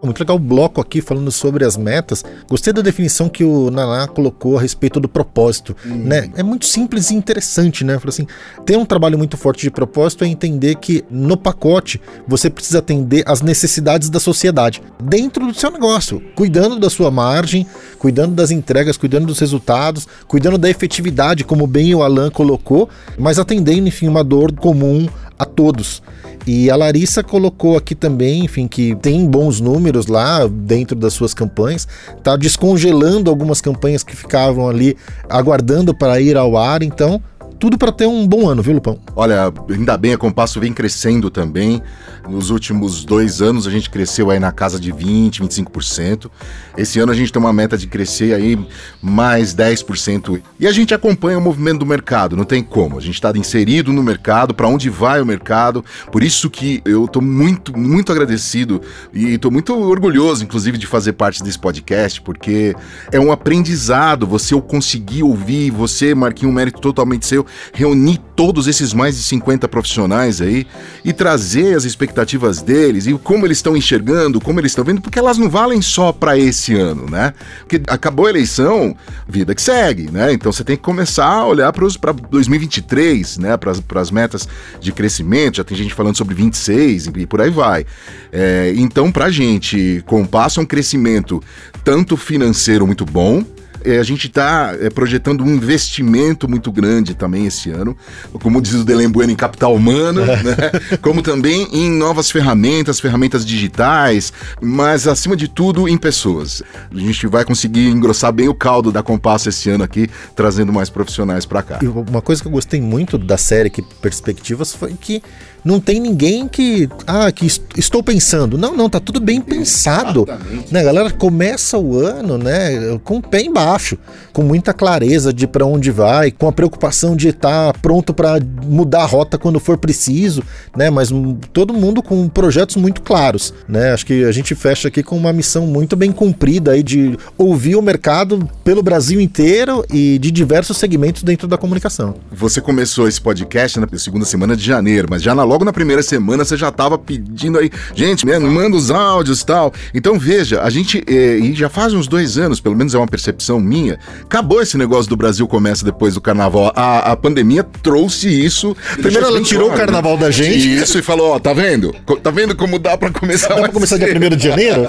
[0.02, 2.24] Muito legal o bloco aqui falando sobre as metas.
[2.48, 5.96] Gostei da definição que o Naná colocou a respeito do propósito, hum.
[6.04, 6.30] né?
[6.36, 7.98] É muito simples e interessante, né?
[7.98, 8.26] Falei assim,
[8.64, 13.24] ter um trabalho muito forte de propósito é entender que no pacote você precisa atender
[13.26, 17.66] às necessidades da sociedade dentro do seu negócio, cuidando da sua margem,
[17.98, 22.88] cuidando das entregas, cuidando dos resultados, cuidando da efetividade, como bem o Alan colocou,
[23.18, 26.02] mas atendendo, enfim, uma dor comum a todos.
[26.46, 31.34] E a Larissa colocou aqui também, enfim, que tem bons números lá dentro das suas
[31.34, 31.88] campanhas,
[32.22, 34.96] tá descongelando algumas campanhas que ficavam ali
[35.28, 37.20] aguardando para ir ao ar, então
[37.58, 38.98] tudo para ter um bom ano, viu, Lupão?
[39.14, 41.82] Olha, ainda bem, a Compasso vem crescendo também.
[42.28, 46.30] Nos últimos dois anos a gente cresceu aí na casa de 20, 25%.
[46.76, 48.58] Esse ano a gente tem uma meta de crescer aí
[49.00, 50.42] mais 10%.
[50.58, 52.98] E a gente acompanha o movimento do mercado, não tem como.
[52.98, 55.84] A gente está inserido no mercado, para onde vai o mercado.
[56.10, 58.82] Por isso que eu estou muito, muito agradecido
[59.14, 62.74] e estou muito orgulhoso, inclusive, de fazer parte desse podcast, porque
[63.12, 64.26] é um aprendizado.
[64.26, 69.66] Você conseguir ouvir, você, Marquinhos, um mérito totalmente seu, reunir todos esses mais de 50
[69.68, 70.66] profissionais aí
[71.04, 75.18] e trazer as expectativas deles e como eles estão enxergando, como eles estão vendo, porque
[75.18, 77.32] elas não valem só para esse ano, né?
[77.60, 78.94] Porque acabou a eleição,
[79.26, 80.32] vida que segue, né?
[80.32, 83.56] Então você tem que começar a olhar para 2023, né?
[83.56, 84.48] Para as metas
[84.80, 87.86] de crescimento, já tem gente falando sobre 26 e por aí vai.
[88.32, 91.42] É, então, para a gente, Compasso é um crescimento
[91.82, 93.44] tanto financeiro muito bom,
[93.92, 97.96] a gente está é, projetando um investimento muito grande também esse ano,
[98.42, 100.98] como diz o Delen Bueno, em capital humano, né?
[101.00, 106.62] como também em novas ferramentas, ferramentas digitais, mas acima de tudo em pessoas.
[106.92, 110.90] A gente vai conseguir engrossar bem o caldo da Compasso esse ano aqui, trazendo mais
[110.90, 111.78] profissionais para cá.
[111.82, 115.22] E uma coisa que eu gostei muito da série que Perspectivas foi que
[115.66, 116.88] não tem ninguém que.
[117.06, 117.44] Ah, que
[117.76, 118.56] estou pensando.
[118.56, 120.24] Não, não, tá tudo bem pensado.
[120.28, 120.72] Exatamente.
[120.72, 123.98] Né, a galera começa o ano, né, com o pé embaixo
[124.36, 128.38] com muita clareza de para onde vai, com a preocupação de estar tá pronto para
[128.66, 130.42] mudar a rota quando for preciso,
[130.76, 130.90] né?
[130.90, 131.08] Mas
[131.54, 133.94] todo mundo com projetos muito claros, né?
[133.94, 137.76] Acho que a gente fecha aqui com uma missão muito bem cumprida aí de ouvir
[137.76, 142.16] o mercado pelo Brasil inteiro e de diversos segmentos dentro da comunicação.
[142.30, 146.02] Você começou esse podcast na segunda semana de janeiro, mas já na, logo na primeira
[146.02, 149.72] semana você já estava pedindo aí, gente, me manda os áudios e tal.
[149.94, 153.06] Então veja, a gente, eh, e já faz uns dois anos, pelo menos é uma
[153.06, 156.72] percepção minha, acabou esse negócio do Brasil começa depois do carnaval.
[156.76, 158.76] A, a pandemia trouxe isso.
[159.00, 160.76] Primeiro ela tirou o carnaval da gente.
[160.76, 161.94] Isso, e falou, ó, tá vendo?
[162.22, 163.54] Tá vendo como dá para começar?
[163.54, 164.82] Dá pra começar dia 1 de janeiro?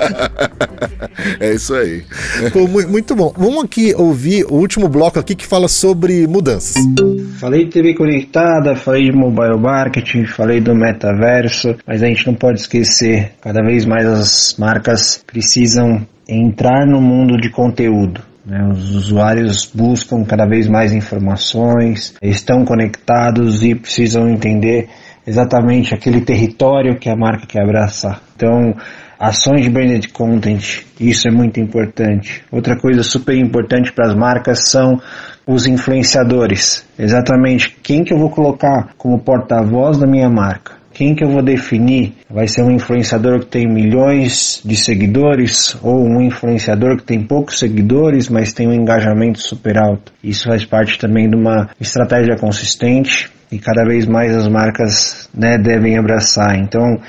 [1.39, 2.03] é isso aí.
[2.51, 3.33] Pô, muito bom.
[3.37, 6.75] Vamos aqui ouvir o último bloco aqui que fala sobre mudanças.
[7.39, 12.33] Falei de TV conectada, falei de mobile marketing, falei do metaverso, mas a gente não
[12.33, 18.21] pode esquecer, cada vez mais as marcas precisam entrar no mundo de conteúdo.
[18.45, 18.65] Né?
[18.71, 24.87] Os usuários buscam cada vez mais informações, estão conectados e precisam entender
[25.25, 28.21] exatamente aquele território que a marca quer abraçar.
[28.35, 28.73] Então,
[29.19, 32.43] ações de branded content, isso é muito importante.
[32.49, 35.01] Outra coisa super importante para as marcas são
[35.47, 36.85] os influenciadores.
[36.99, 40.75] Exatamente quem que eu vou colocar como porta-voz da minha marca.
[40.93, 42.15] Quem que eu vou definir?
[42.27, 47.59] Vai ser um influenciador que tem milhões de seguidores ou um influenciador que tem poucos
[47.59, 50.11] seguidores, mas tem um engajamento super alto?
[50.23, 55.59] Isso faz parte também de uma estratégia consistente e cada vez mais as marcas né,
[55.59, 56.57] devem abraçar.
[56.57, 56.99] Então,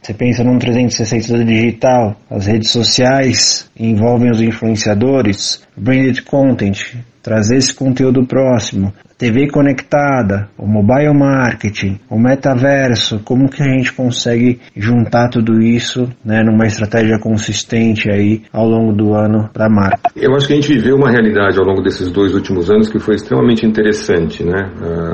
[0.00, 7.74] você pensa num 360 digital, as redes sociais envolvem os influenciadores, branded content, trazer esse
[7.74, 15.30] conteúdo próximo, TV conectada, o mobile marketing, o metaverso, como que a gente consegue juntar
[15.30, 20.10] tudo isso né, numa estratégia consistente aí ao longo do ano para a marca?
[20.14, 22.98] Eu acho que a gente viveu uma realidade ao longo desses dois últimos anos que
[22.98, 24.70] foi extremamente interessante, né?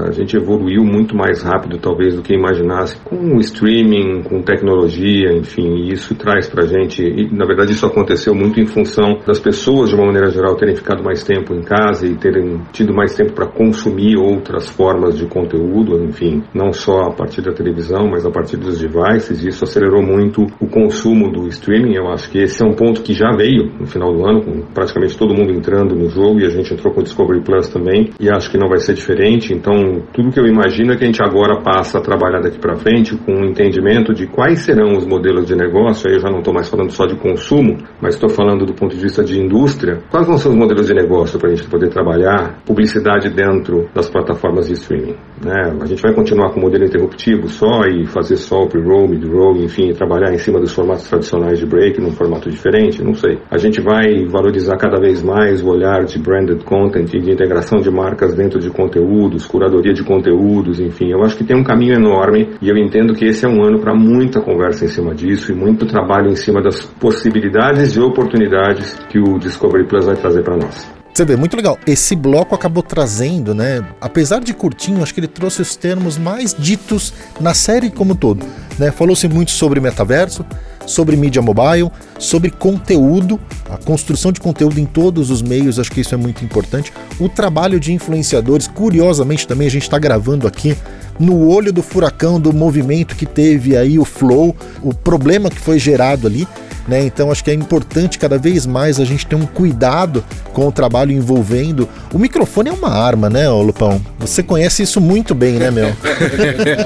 [0.09, 5.33] A gente evoluiu muito mais rápido talvez do que imaginasse com o streaming, com tecnologia,
[5.33, 9.21] enfim, e isso traz para a gente, e na verdade isso aconteceu muito em função
[9.25, 12.95] das pessoas de uma maneira geral terem ficado mais tempo em casa e terem tido
[12.95, 18.09] mais tempo para consumir outras formas de conteúdo, enfim, não só a partir da televisão,
[18.11, 19.45] mas a partir dos devices.
[19.45, 21.95] Isso acelerou muito o consumo do streaming.
[21.95, 24.61] Eu acho que esse é um ponto que já veio no final do ano, com
[24.73, 28.11] praticamente todo mundo entrando no jogo e a gente entrou com o Discovery Plus também.
[28.21, 29.53] E acho que não vai ser diferente.
[29.53, 32.77] Então, tudo que eu imagino é que a gente agora passa a trabalhar daqui para
[32.77, 36.09] frente com um entendimento de quais serão os modelos de negócio.
[36.09, 38.95] Aí eu já não estou mais falando só de consumo, mas estou falando do ponto
[38.95, 40.03] de vista de indústria.
[40.11, 42.61] Quais vão ser os modelos de negócio para a gente poder trabalhar?
[42.67, 45.15] Publicidade dentro das plataformas de streaming.
[45.45, 45.77] Né?
[45.81, 49.57] A gente vai continuar com o modelo interruptivo só e fazer só o pre-roll, mid-roll,
[49.57, 53.39] enfim, trabalhar em cima dos formatos tradicionais de break num formato diferente, não sei.
[53.51, 57.79] A gente vai valorizar cada vez mais o olhar de branded content e de integração
[57.79, 61.11] de marcas dentro de conteúdos, curadoria de conteúdos, enfim.
[61.11, 63.81] Eu acho que tem um caminho enorme e eu entendo que esse é um ano
[63.81, 68.99] para muita conversa em cima disso e muito trabalho em cima das possibilidades e oportunidades
[69.09, 70.87] que o Discovery Plus vai trazer para nós.
[71.13, 71.79] Você vê, muito legal.
[71.87, 73.85] Esse bloco acabou trazendo, né?
[74.01, 78.47] Apesar de curtinho, acho que ele trouxe os termos mais ditos na série como todo.
[78.79, 78.91] Né?
[78.91, 80.43] Falou-se muito sobre metaverso,
[80.87, 86.01] sobre mídia mobile, sobre conteúdo, a construção de conteúdo em todos os meios, acho que
[86.01, 86.93] isso é muito importante.
[87.21, 90.75] O trabalho de influenciadores, curiosamente também a gente está gravando aqui
[91.19, 95.79] no olho do furacão do movimento que teve aí o flow, o problema que foi
[95.79, 96.49] gerado ali.
[96.87, 97.05] Né?
[97.05, 100.73] Então acho que é importante cada vez mais a gente ter um cuidado com o
[100.73, 101.89] trabalho envolvendo.
[102.13, 104.01] O microfone é uma arma, né, Lupão?
[104.19, 105.89] Você conhece isso muito bem, né, meu?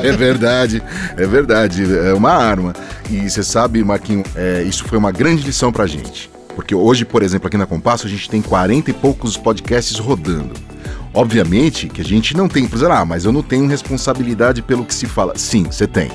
[0.03, 0.83] é verdade,
[1.17, 2.75] é verdade, é uma arma.
[3.11, 6.31] E você sabe, Marquinho, é, isso foi uma grande lição pra gente.
[6.55, 10.55] Porque hoje, por exemplo, aqui na Compasso, a gente tem 40 e poucos podcasts rodando.
[11.13, 14.85] Obviamente que a gente não tem, por exemplo, ah, mas eu não tenho responsabilidade pelo
[14.85, 15.33] que se fala.
[15.37, 16.11] Sim, você tem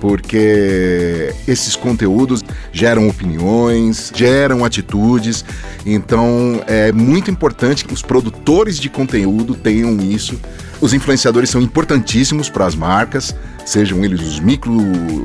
[0.00, 2.42] porque esses conteúdos
[2.72, 5.44] geram opiniões, geram atitudes,
[5.84, 10.40] então é muito importante que os produtores de conteúdo tenham isso.
[10.80, 13.36] Os influenciadores são importantíssimos para as marcas,
[13.66, 14.72] sejam eles os micro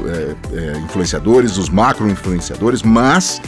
[0.07, 3.41] é, é, influenciadores, os macro influenciadores, mas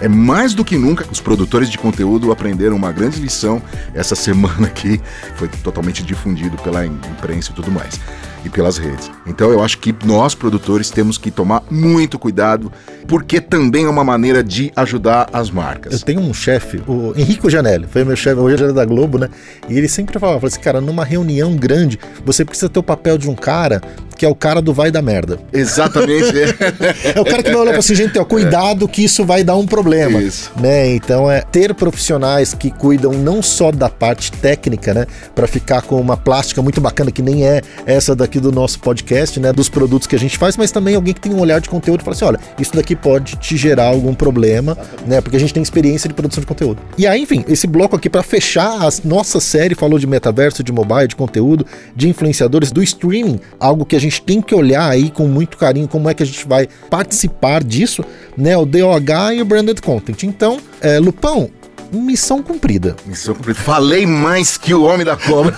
[0.00, 3.62] é mais do que nunca os produtores de conteúdo aprenderam uma grande lição
[3.94, 5.00] essa semana aqui,
[5.36, 7.98] foi totalmente difundido pela imprensa e tudo mais.
[8.44, 9.10] E pelas redes.
[9.26, 12.70] Então eu acho que nós, produtores, temos que tomar muito cuidado,
[13.06, 15.94] porque também é uma maneira de ajudar as marcas.
[15.94, 19.28] Eu tenho um chefe, o Henrico Janelli, foi meu chefe, hoje era da Globo, né?
[19.68, 23.28] E ele sempre falava, assim, cara, numa reunião grande, você precisa ter o papel de
[23.28, 23.80] um cara
[24.14, 25.38] que é o cara do vai dar merda.
[25.52, 26.32] Exatamente.
[27.14, 29.56] é o cara que vai olhar para assim, gente, ó, cuidado que isso vai dar
[29.56, 30.22] um problema.
[30.22, 30.50] Isso.
[30.56, 30.94] Né?
[30.94, 36.00] Então é ter profissionais que cuidam não só da parte técnica, né, para ficar com
[36.00, 40.06] uma plástica muito bacana que nem é essa daqui do nosso podcast, né, dos produtos
[40.06, 42.14] que a gente faz, mas também alguém que tem um olhar de conteúdo e fala
[42.14, 44.76] assim, olha, isso daqui pode te gerar algum problema,
[45.06, 46.80] né, porque a gente tem experiência de produção de conteúdo.
[46.96, 50.72] E aí, enfim, esse bloco aqui para fechar a nossa série falou de metaverso, de
[50.72, 55.10] mobile, de conteúdo, de influenciadores, do streaming, algo que a gente tem que olhar aí
[55.10, 58.04] com muito carinho como é que a gente vai participar disso,
[58.36, 58.56] né?
[58.56, 60.22] O DOH e o Branded Content.
[60.24, 61.50] Então, é, Lupão,
[61.94, 62.96] missão cumprida.
[63.06, 63.58] Missão cumprida.
[63.58, 65.54] Falei mais que o homem da cobra.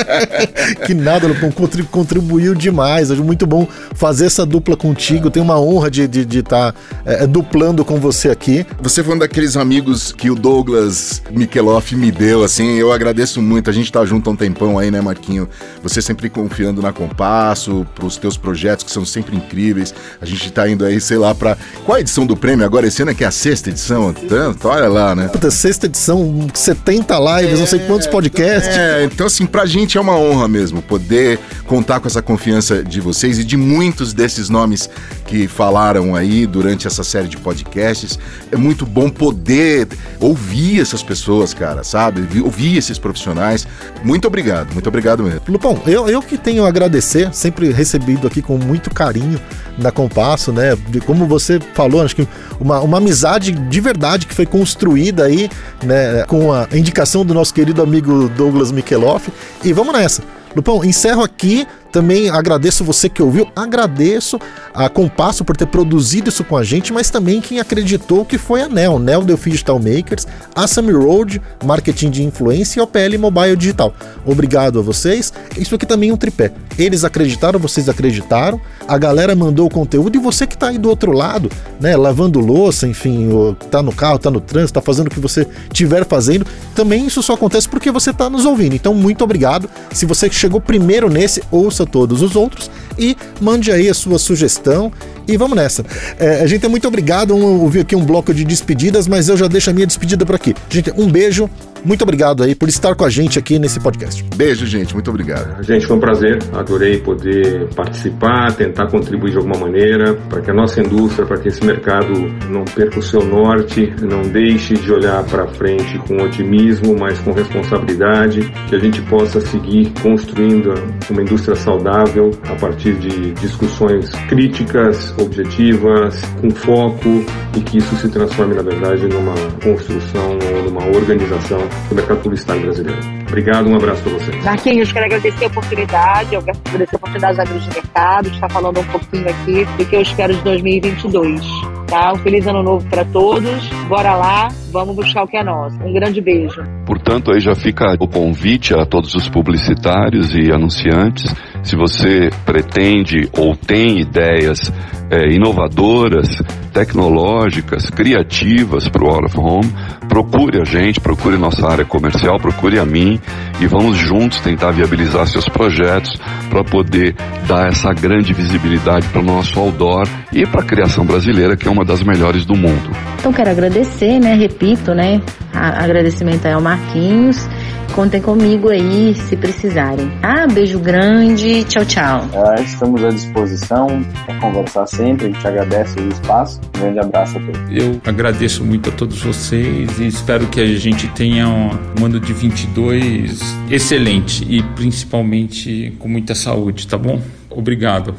[0.86, 1.52] que nada, Lupão,
[1.90, 3.10] contribuiu demais.
[3.10, 5.30] É muito bom fazer essa dupla contigo.
[5.30, 6.74] Tenho uma honra de estar de, de tá,
[7.04, 8.66] é, duplando com você aqui.
[8.80, 12.76] Você foi um daqueles amigos que o Douglas Mikeloff me deu, assim.
[12.78, 13.70] Eu agradeço muito.
[13.70, 15.48] A gente tá junto há um tempão aí, né, Marquinho?
[15.82, 19.94] Você sempre confiando na Compasso, pros teus projetos que são sempre incríveis.
[20.20, 21.56] A gente tá indo aí, sei lá, pra.
[21.84, 22.86] Qual a edição do prêmio agora?
[22.86, 24.12] Esse ano é que é a sexta edição?
[24.12, 25.28] Tanto, olha lá, né?
[25.50, 28.76] Sexta edição, 70 lives, é, não sei quantos podcasts.
[28.76, 33.00] É, então assim, pra gente é uma honra mesmo poder contar com essa confiança de
[33.00, 34.88] vocês e de muitos desses nomes
[35.26, 38.18] que falaram aí durante essa série de podcasts.
[38.50, 39.88] É muito bom poder
[40.20, 42.40] ouvir essas pessoas, cara, sabe?
[42.42, 43.66] Ouvir esses profissionais.
[44.04, 45.40] Muito obrigado, muito obrigado mesmo.
[45.48, 49.40] Lupão, eu, eu que tenho a agradecer, sempre recebido aqui com muito carinho
[49.78, 50.76] da Compasso, né?
[50.88, 52.28] De como você falou, acho que
[52.60, 55.48] uma, uma amizade de verdade que foi construída aí,
[55.82, 56.24] né?
[56.24, 59.32] Com a indicação do nosso querido amigo Douglas Mikeloff.
[59.64, 60.22] E vamos nessa.
[60.54, 64.38] Lupão, encerro aqui também agradeço você que ouviu, agradeço
[64.74, 68.62] a Compasso por ter produzido isso com a gente, mas também quem acreditou que foi
[68.62, 73.56] a NEL, NEL The Digital Makers, a Sami Road, Marketing de Influência e OPL Mobile
[73.56, 73.94] Digital.
[74.24, 75.32] Obrigado a vocês.
[75.56, 76.50] Isso aqui também é um tripé.
[76.78, 78.58] Eles acreditaram, vocês acreditaram,
[78.88, 82.40] a galera mandou o conteúdo e você que está aí do outro lado, né, lavando
[82.40, 83.28] louça, enfim,
[83.70, 87.22] tá no carro, tá no trânsito, tá fazendo o que você estiver fazendo, também isso
[87.22, 88.74] só acontece porque você está nos ouvindo.
[88.74, 89.68] Então, muito obrigado.
[89.92, 94.92] Se você chegou primeiro nesse, ouça todos os outros e mande aí a sua sugestão
[95.26, 95.84] e vamos nessa.
[96.18, 99.36] É, a gente é muito obrigado, vamos ouvir aqui um bloco de despedidas, mas eu
[99.36, 100.54] já deixo a minha despedida por aqui.
[100.68, 101.48] Gente, um beijo
[101.84, 104.24] muito obrigado aí por estar com a gente aqui nesse podcast.
[104.36, 104.94] Beijo, gente.
[104.94, 105.62] Muito obrigado.
[105.62, 106.38] Gente, foi um prazer.
[106.52, 111.48] Adorei poder participar, tentar contribuir de alguma maneira para que a nossa indústria, para que
[111.48, 112.12] esse mercado
[112.48, 117.32] não perca o seu norte, não deixe de olhar para frente com otimismo, mas com
[117.32, 120.74] responsabilidade, que a gente possa seguir construindo
[121.10, 127.24] uma indústria saudável a partir de discussões críticas, objetivas, com foco
[127.56, 132.62] e que isso se transforme, na verdade, numa construção ou numa organização do mercado publicitário
[132.62, 133.00] brasileiro.
[133.28, 134.44] Obrigado, um abraço para vocês.
[134.44, 138.50] Marquinhos, quero agradecer a oportunidade, eu agradecer a oportunidade dos amigos de mercado, de estar
[138.50, 141.40] falando um pouquinho aqui do que eu espero de 2022.
[141.86, 142.12] Tá?
[142.12, 143.68] Um feliz ano novo para todos.
[143.88, 145.76] Bora lá, vamos buscar o que é nosso.
[145.82, 146.62] Um grande beijo.
[146.86, 151.34] Portanto, aí já fica o convite a todos os publicitários e anunciantes.
[151.62, 154.72] Se você pretende ou tem ideias
[155.10, 156.28] é, inovadoras,
[156.72, 159.72] tecnológicas, criativas para o Out of Home,
[160.12, 163.18] procure a gente, procure nossa área comercial, procure a mim
[163.58, 166.20] e vamos juntos tentar viabilizar seus projetos
[166.50, 167.14] para poder
[167.48, 171.70] dar essa grande visibilidade para o nosso outdoor e para a criação brasileira, que é
[171.70, 172.90] uma das melhores do mundo.
[173.18, 174.34] Então quero agradecer, né?
[174.34, 175.22] Repito, né?
[175.54, 177.48] agradecimento ao Marquinhos
[177.94, 180.10] Contem comigo aí se precisarem.
[180.22, 182.24] Ah, beijo grande, tchau, tchau.
[182.32, 186.58] É, estamos à disposição para conversar sempre, a gente agradece o espaço.
[186.76, 187.60] Um grande abraço a todos.
[187.70, 192.32] Eu agradeço muito a todos vocês e espero que a gente tenha um ano de
[192.32, 197.20] 22 excelente e principalmente com muita saúde, tá bom?
[197.50, 198.14] Obrigado.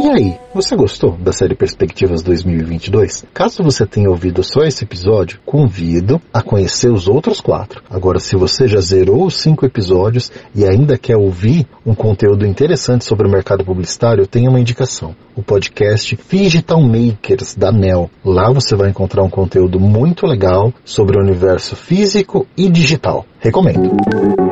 [0.00, 3.24] E aí, você gostou da série Perspectivas 2022?
[3.34, 7.82] Caso você tenha ouvido só esse episódio, convido a conhecer os outros quatro.
[7.90, 13.04] Agora, se você já zerou os cinco episódios e ainda quer ouvir um conteúdo interessante
[13.04, 15.16] sobre o mercado publicitário, eu tenho uma indicação.
[15.34, 18.08] O podcast Digital Makers da NEL.
[18.24, 23.26] Lá você vai encontrar um conteúdo muito legal sobre o universo físico e digital.
[23.40, 24.47] Recomendo.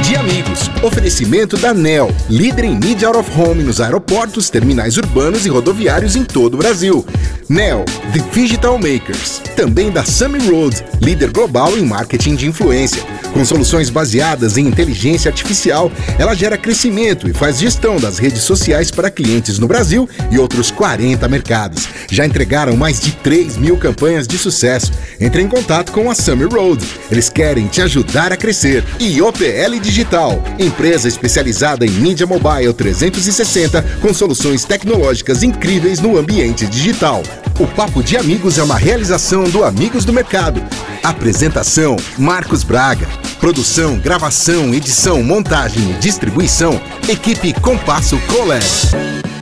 [0.00, 0.70] De Amigos.
[0.82, 6.14] Oferecimento da NEL, líder em Media Out of Home nos aeroportos, terminais urbanos e rodoviários
[6.14, 7.04] em todo o Brasil.
[7.48, 9.40] NEL, The Digital Makers.
[9.56, 13.02] Também da Summit Road, líder global em marketing de influência.
[13.32, 18.90] Com soluções baseadas em inteligência artificial, ela gera crescimento e faz gestão das redes sociais
[18.90, 21.88] para clientes no Brasil e outros 40 mercados.
[22.10, 24.92] Já entregaram mais de 3 mil campanhas de sucesso.
[25.20, 26.84] Entre em contato com a Summer Road.
[27.10, 28.84] Eles querem te ajudar a crescer.
[28.98, 36.68] E OPL Digital, empresa especializada em mídia mobile 360 com soluções tecnológicas incríveis no ambiente
[36.68, 37.20] digital.
[37.58, 40.62] O Papo de Amigos é uma realização do Amigos do Mercado.
[41.02, 43.08] Apresentação: Marcos Braga.
[43.40, 49.37] Produção, gravação, edição, montagem e distribuição: Equipe Compasso Colégio.